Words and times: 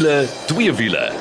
wiele, 0.00 0.26
twee 0.46 0.72
wiele. 0.72 1.12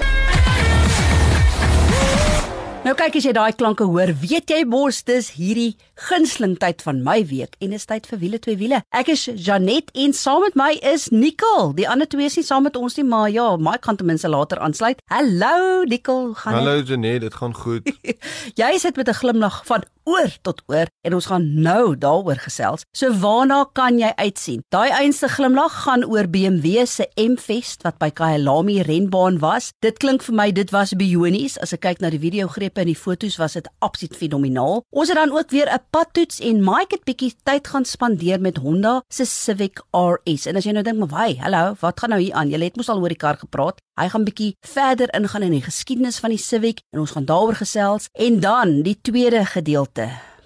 Nou 2.86 2.94
kyk 2.96 3.17
as 3.19 3.26
jy 3.28 3.33
daai 3.36 3.51
klanke 3.60 3.83
hoor, 3.83 4.13
weet 4.22 4.49
jy 4.54 4.62
mos 4.72 5.01
dis 5.04 5.33
hierdie 5.36 5.74
gunsteling 6.08 6.55
tyd 6.62 6.79
van 6.86 7.01
my 7.04 7.18
week 7.28 7.58
en 7.60 7.76
is 7.76 7.83
tyd 7.90 8.08
vir 8.08 8.22
wiele 8.22 8.40
twee 8.40 8.55
wiele. 8.62 8.79
Ek 8.96 9.12
is 9.12 9.26
Janet 9.36 9.92
en 10.00 10.15
saam 10.15 10.46
met 10.46 10.55
my 10.58 10.69
is 10.94 11.10
Nicole. 11.12 11.73
Die 11.76 11.90
ander 11.92 12.08
twee 12.08 12.31
is 12.31 12.40
nie 12.40 12.46
saam 12.47 12.63
met 12.69 12.79
ons 12.79 12.96
nie, 12.96 13.04
maar 13.04 13.28
ja, 13.33 13.50
my 13.60 13.76
kan 13.83 14.00
ten 14.00 14.08
minste 14.08 14.31
later 14.31 14.63
aansluit. 14.63 15.04
Hallo 15.12 15.83
Nicole, 15.83 16.32
gaan 16.40 16.62
Hallo 16.62 16.80
Janet, 16.80 17.27
dit 17.27 17.36
gaan 17.36 17.54
goed. 17.59 17.91
jy 18.62 18.72
sit 18.80 18.96
met 18.96 19.12
'n 19.12 19.20
glimlag 19.20 19.59
van 19.68 19.84
oor 20.09 20.34
tot 20.41 20.62
oor 20.72 20.90
en 21.05 21.16
ons 21.18 21.27
gaan 21.30 21.45
nou 21.62 21.95
daaroor 21.99 22.41
gesels. 22.44 22.86
So 22.98 23.13
waarna 23.22 23.62
kan 23.77 24.00
jy 24.02 24.12
uitsien? 24.17 24.63
Daai 24.73 24.90
einste 24.90 25.30
glimlag 25.31 25.76
gaan 25.86 26.05
oor 26.08 26.27
BMW 26.31 26.86
se 26.90 27.08
M-Fest 27.20 27.86
wat 27.88 28.00
by 28.02 28.09
Kyalami 28.16 28.80
renbaan 28.88 29.40
was. 29.44 29.72
Dit 29.86 30.02
klink 30.02 30.26
vir 30.26 30.38
my 30.41 30.50
dit 30.55 30.73
was 30.76 30.95
bionies 30.98 31.59
as 31.62 31.73
ek 31.76 31.86
kyk 31.86 32.03
na 32.03 32.12
die 32.14 32.22
videogrepe 32.22 32.84
en 32.84 32.91
die 32.91 32.98
fotos 32.98 33.38
was 33.41 33.58
dit 33.59 33.70
absoluut 33.86 34.17
fenomenaal. 34.17 34.84
Ons 34.90 35.14
het 35.14 35.20
dan 35.20 35.34
ook 35.36 35.53
weer 35.53 35.70
'n 35.70 35.86
padtoets 35.91 36.39
en 36.39 36.64
Mike 36.64 36.95
het 36.95 37.05
bietjie 37.05 37.34
tyd 37.44 37.67
gaan 37.67 37.86
spandeer 37.86 38.41
met 38.41 38.58
Honda 38.58 39.02
se 39.09 39.26
Civic 39.26 39.81
RS. 39.94 40.45
En 40.45 40.55
as 40.55 40.66
jy 40.66 40.72
nou 40.72 40.84
dink, 40.84 40.98
maar 40.98 41.14
why, 41.14 41.38
hallo, 41.38 41.76
wat 41.80 42.00
gaan 42.00 42.09
nou 42.09 42.22
hier 42.22 42.34
aan? 42.34 42.50
Jy 42.50 42.59
het 42.59 42.76
mos 42.76 42.89
al 42.89 43.00
oor 43.00 43.09
die 43.09 43.17
kar 43.17 43.38
gepraat. 43.38 43.80
Hy 43.99 44.05
gaan 44.08 44.23
bietjie 44.23 44.53
verder 44.63 45.09
ingaan 45.12 45.44
in 45.44 45.58
die 45.58 45.66
geskiedenis 45.66 46.21
van 46.23 46.31
die 46.31 46.39
Civic 46.39 46.77
en 46.94 47.02
ons 47.02 47.12
gaan 47.12 47.26
daaroor 47.27 47.58
gesels 47.59 48.08
en 48.16 48.38
dan 48.39 48.77
die 48.85 48.95
tweede 49.03 49.41
gedeelte. 49.45 50.06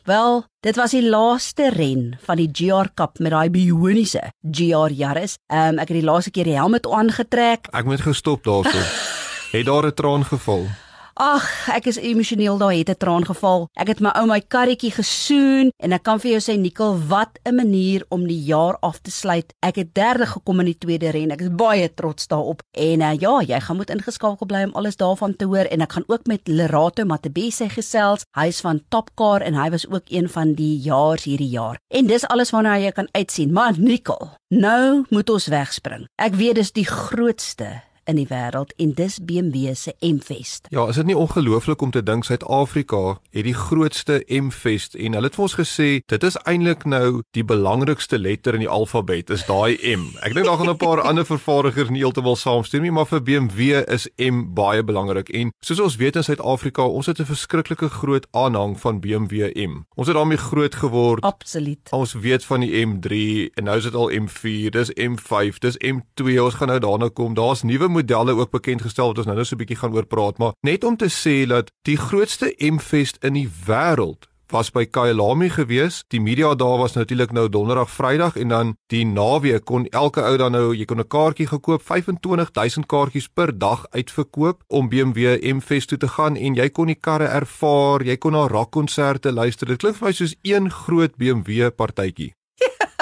Wel, 0.10 0.42
dit 0.66 0.76
was 0.76 0.96
die 0.98 1.04
laaste 1.06 1.70
ren 1.70 2.18
van 2.26 2.42
die 2.42 2.50
GR 2.50 2.90
Cup 2.98 3.22
met 3.22 3.32
daai 3.32 3.54
bioniese 3.54 4.24
GR 4.42 4.90
Yaris. 4.90 5.38
Ehm 5.54 5.78
um, 5.78 5.84
ek 5.84 5.94
het 5.94 6.00
die 6.02 6.10
laaste 6.10 6.34
keer 6.34 6.50
die 6.50 6.58
helm 6.58 6.80
aangetrek. 6.82 7.70
Ek 7.70 7.86
moet 7.86 8.02
gestop 8.02 8.42
daarvoor. 8.44 8.90
het 9.54 9.66
daar 9.70 9.86
'n 9.86 9.94
traan 9.94 10.26
geval? 10.26 10.66
Ag, 11.14 11.46
ek 11.70 11.86
is 11.92 12.00
emosioneel 12.02 12.58
daar 12.58 12.74
het 12.74 12.90
'n 12.90 12.98
traan 12.98 13.26
geval. 13.26 13.70
Ek 13.78 13.88
het 13.88 14.00
my 14.00 14.10
ou 14.18 14.26
my 14.26 14.42
karretjie 14.42 14.92
gesoen 14.92 15.72
en 15.78 15.92
ek 15.92 16.04
kan 16.04 16.20
vir 16.20 16.32
jou 16.32 16.42
sê 16.42 16.58
Nikkel, 16.58 16.98
wat 17.08 17.40
'n 17.44 17.56
manier 17.56 18.06
om 18.10 18.28
die 18.28 18.44
jaar 18.44 18.78
af 18.82 19.00
te 19.02 19.12
sluit. 19.12 19.54
Ek 19.60 19.76
het 19.76 19.94
derde 19.94 20.26
gekom 20.26 20.60
in 20.60 20.66
die 20.66 20.78
tweede 20.78 21.10
ren. 21.12 21.32
Ek 21.32 21.42
is 21.42 21.50
baie 21.56 21.94
trots 21.94 22.28
daarop. 22.28 22.62
En 22.72 23.02
uh, 23.02 23.14
ja, 23.20 23.42
jy 23.42 23.60
gaan 23.60 23.76
moet 23.76 23.90
ingeskakel 23.90 24.46
bly 24.46 24.64
om 24.64 24.74
alles 24.74 24.96
daarvan 24.96 25.36
te 25.36 25.46
hoor 25.46 25.66
en 25.66 25.82
ek 25.82 25.92
gaan 25.92 26.04
ook 26.08 26.26
met 26.26 26.48
Lerato 26.48 27.06
Matebese 27.06 27.70
gesels. 27.70 28.26
Hy 28.32 28.48
is 28.48 28.62
van 28.62 28.82
Topcar 28.90 29.42
en 29.42 29.54
hy 29.54 29.70
was 29.70 29.88
ook 29.88 30.04
een 30.10 30.30
van 30.30 30.54
die 30.54 30.80
jaars 30.80 31.24
hierdie 31.24 31.50
jaar. 31.50 31.78
En 31.88 32.08
dis 32.08 32.28
alles 32.28 32.50
waarna 32.50 32.78
jy 32.78 32.92
kan 32.92 33.08
uitsien. 33.12 33.52
Maar 33.52 33.74
Nikkel, 33.78 34.30
nou 34.48 35.06
moet 35.10 35.30
ons 35.30 35.48
wegspring. 35.48 36.08
Ek 36.16 36.34
weet 36.34 36.56
dis 36.56 36.72
die 36.72 36.86
grootste 36.86 37.93
in 38.06 38.16
die 38.16 38.28
wêreld 38.28 38.74
en 38.78 38.94
dis 38.94 39.20
BMW 39.24 39.74
se 39.76 39.96
M-Fest. 40.00 40.68
Ja, 40.70 40.88
is 40.88 40.96
dit 40.96 41.06
nie 41.06 41.18
ongelooflik 41.18 41.82
om 41.82 41.92
te 41.92 42.04
dink 42.04 42.26
Suid-Afrika 42.26 43.20
het 43.32 43.44
die 43.48 43.54
grootste 43.54 44.24
M-Fest 44.28 44.96
en 44.96 45.14
hulle 45.18 45.30
het 45.30 45.36
vir 45.36 45.46
ons 45.48 45.58
gesê 45.60 45.90
dit 46.12 46.24
is 46.24 46.38
eintlik 46.44 46.86
nou 46.86 47.22
die 47.32 47.44
belangrikste 47.44 48.20
letter 48.20 48.54
in 48.54 48.66
die 48.66 48.70
alfabet 48.70 49.30
is 49.34 49.46
daai 49.50 49.78
M. 49.96 50.10
Ek 50.22 50.34
dink 50.34 50.46
daar 50.46 50.58
gaan 50.58 50.70
'n 50.70 50.78
paar 50.78 51.02
ander 51.10 51.26
vervaardigers 51.26 51.90
nie 51.90 52.04
heeltemal 52.04 52.36
saamstem 52.36 52.82
nie, 52.82 52.92
maar 52.92 53.06
vir 53.06 53.22
BMW 53.22 53.84
is 53.88 54.08
M 54.18 54.54
baie 54.54 54.84
belangrik 54.84 55.30
en 55.30 55.52
soos 55.62 55.80
ons 55.80 55.96
weet 55.96 56.16
in 56.16 56.24
Suid-Afrika, 56.24 56.84
ons 56.84 57.06
het 57.06 57.20
'n 57.20 57.26
verskriklike 57.26 57.90
groot 57.90 58.28
aanhang 58.32 58.80
van 58.80 59.00
BMW 59.00 59.52
M. 59.56 59.86
Ons 59.96 60.08
het 60.08 60.16
daarmee 60.16 60.38
groot 60.38 60.76
geword. 60.76 61.24
Absoluut. 61.24 61.90
Ons 61.92 62.14
weet 62.14 62.46
van 62.46 62.60
die 62.60 62.86
M3 62.86 63.14
en 63.54 63.64
nou 63.64 63.78
is 63.78 63.84
dit 63.84 63.96
al 63.96 64.12
M4, 64.12 64.70
dis 64.70 64.92
M5, 64.92 65.60
dis 65.60 65.78
M2. 65.78 66.40
Ons 66.44 66.54
gaan 66.54 66.68
nou 66.68 66.80
daarna 66.80 67.10
kom. 67.14 67.34
Daar's 67.34 67.64
nuwe 67.64 67.88
modelle 67.94 68.36
ook 68.36 68.52
bekend 68.52 68.82
gestel 68.82 69.08
wat 69.12 69.18
ons 69.18 69.30
nou 69.30 69.38
net 69.38 69.48
so 69.48 69.56
'n 69.56 69.64
bietjie 69.64 69.80
gaan 69.80 69.94
oor 69.94 70.06
praat, 70.06 70.38
maar 70.38 70.54
net 70.62 70.84
om 70.84 70.98
te 70.98 71.10
sê 71.10 71.48
dat 71.48 71.72
die 71.84 71.98
grootste 71.98 72.54
M-Fest 72.58 73.18
in 73.24 73.34
die 73.34 73.50
wêreld 73.68 74.28
was 74.54 74.70
by 74.70 74.86
Kyalami 74.86 75.50
gewees. 75.50 76.04
Die 76.14 76.22
media 76.22 76.54
daar 76.56 76.78
was 76.78 76.94
natuurlik 76.94 77.32
nou 77.32 77.48
donderdag, 77.50 77.90
Vrydag 77.90 78.36
en 78.38 78.48
dan 78.54 78.76
die 78.94 79.06
naweek 79.06 79.66
kon 79.66 79.88
elke 79.90 80.22
ou 80.22 80.38
dan 80.38 80.54
nou 80.54 80.76
jy 80.76 80.86
kon 80.86 81.00
'n 81.00 81.08
kaartjie 81.08 81.48
gekoop, 81.48 81.82
25000 81.82 82.86
kaartjies 82.86 83.28
per 83.34 83.58
dag 83.58 83.86
uitverkoop 83.90 84.64
om 84.68 84.90
BMW 84.90 85.38
M-Fest 85.56 85.88
toe 85.88 85.98
te 85.98 86.08
gaan 86.08 86.36
en 86.36 86.56
jy 86.56 86.70
kon 86.70 86.88
die 86.88 87.00
karre 87.02 87.28
ervaar, 87.28 88.04
jy 88.04 88.18
kon 88.18 88.32
na 88.32 88.48
rockkonserte 88.48 89.32
luister. 89.32 89.68
Dit 89.68 89.78
klink 89.78 89.96
vir 89.96 90.08
my 90.08 90.14
soos 90.14 90.36
een 90.44 90.70
groot 90.72 91.16
BMW 91.18 91.72
partytjie. 91.72 92.34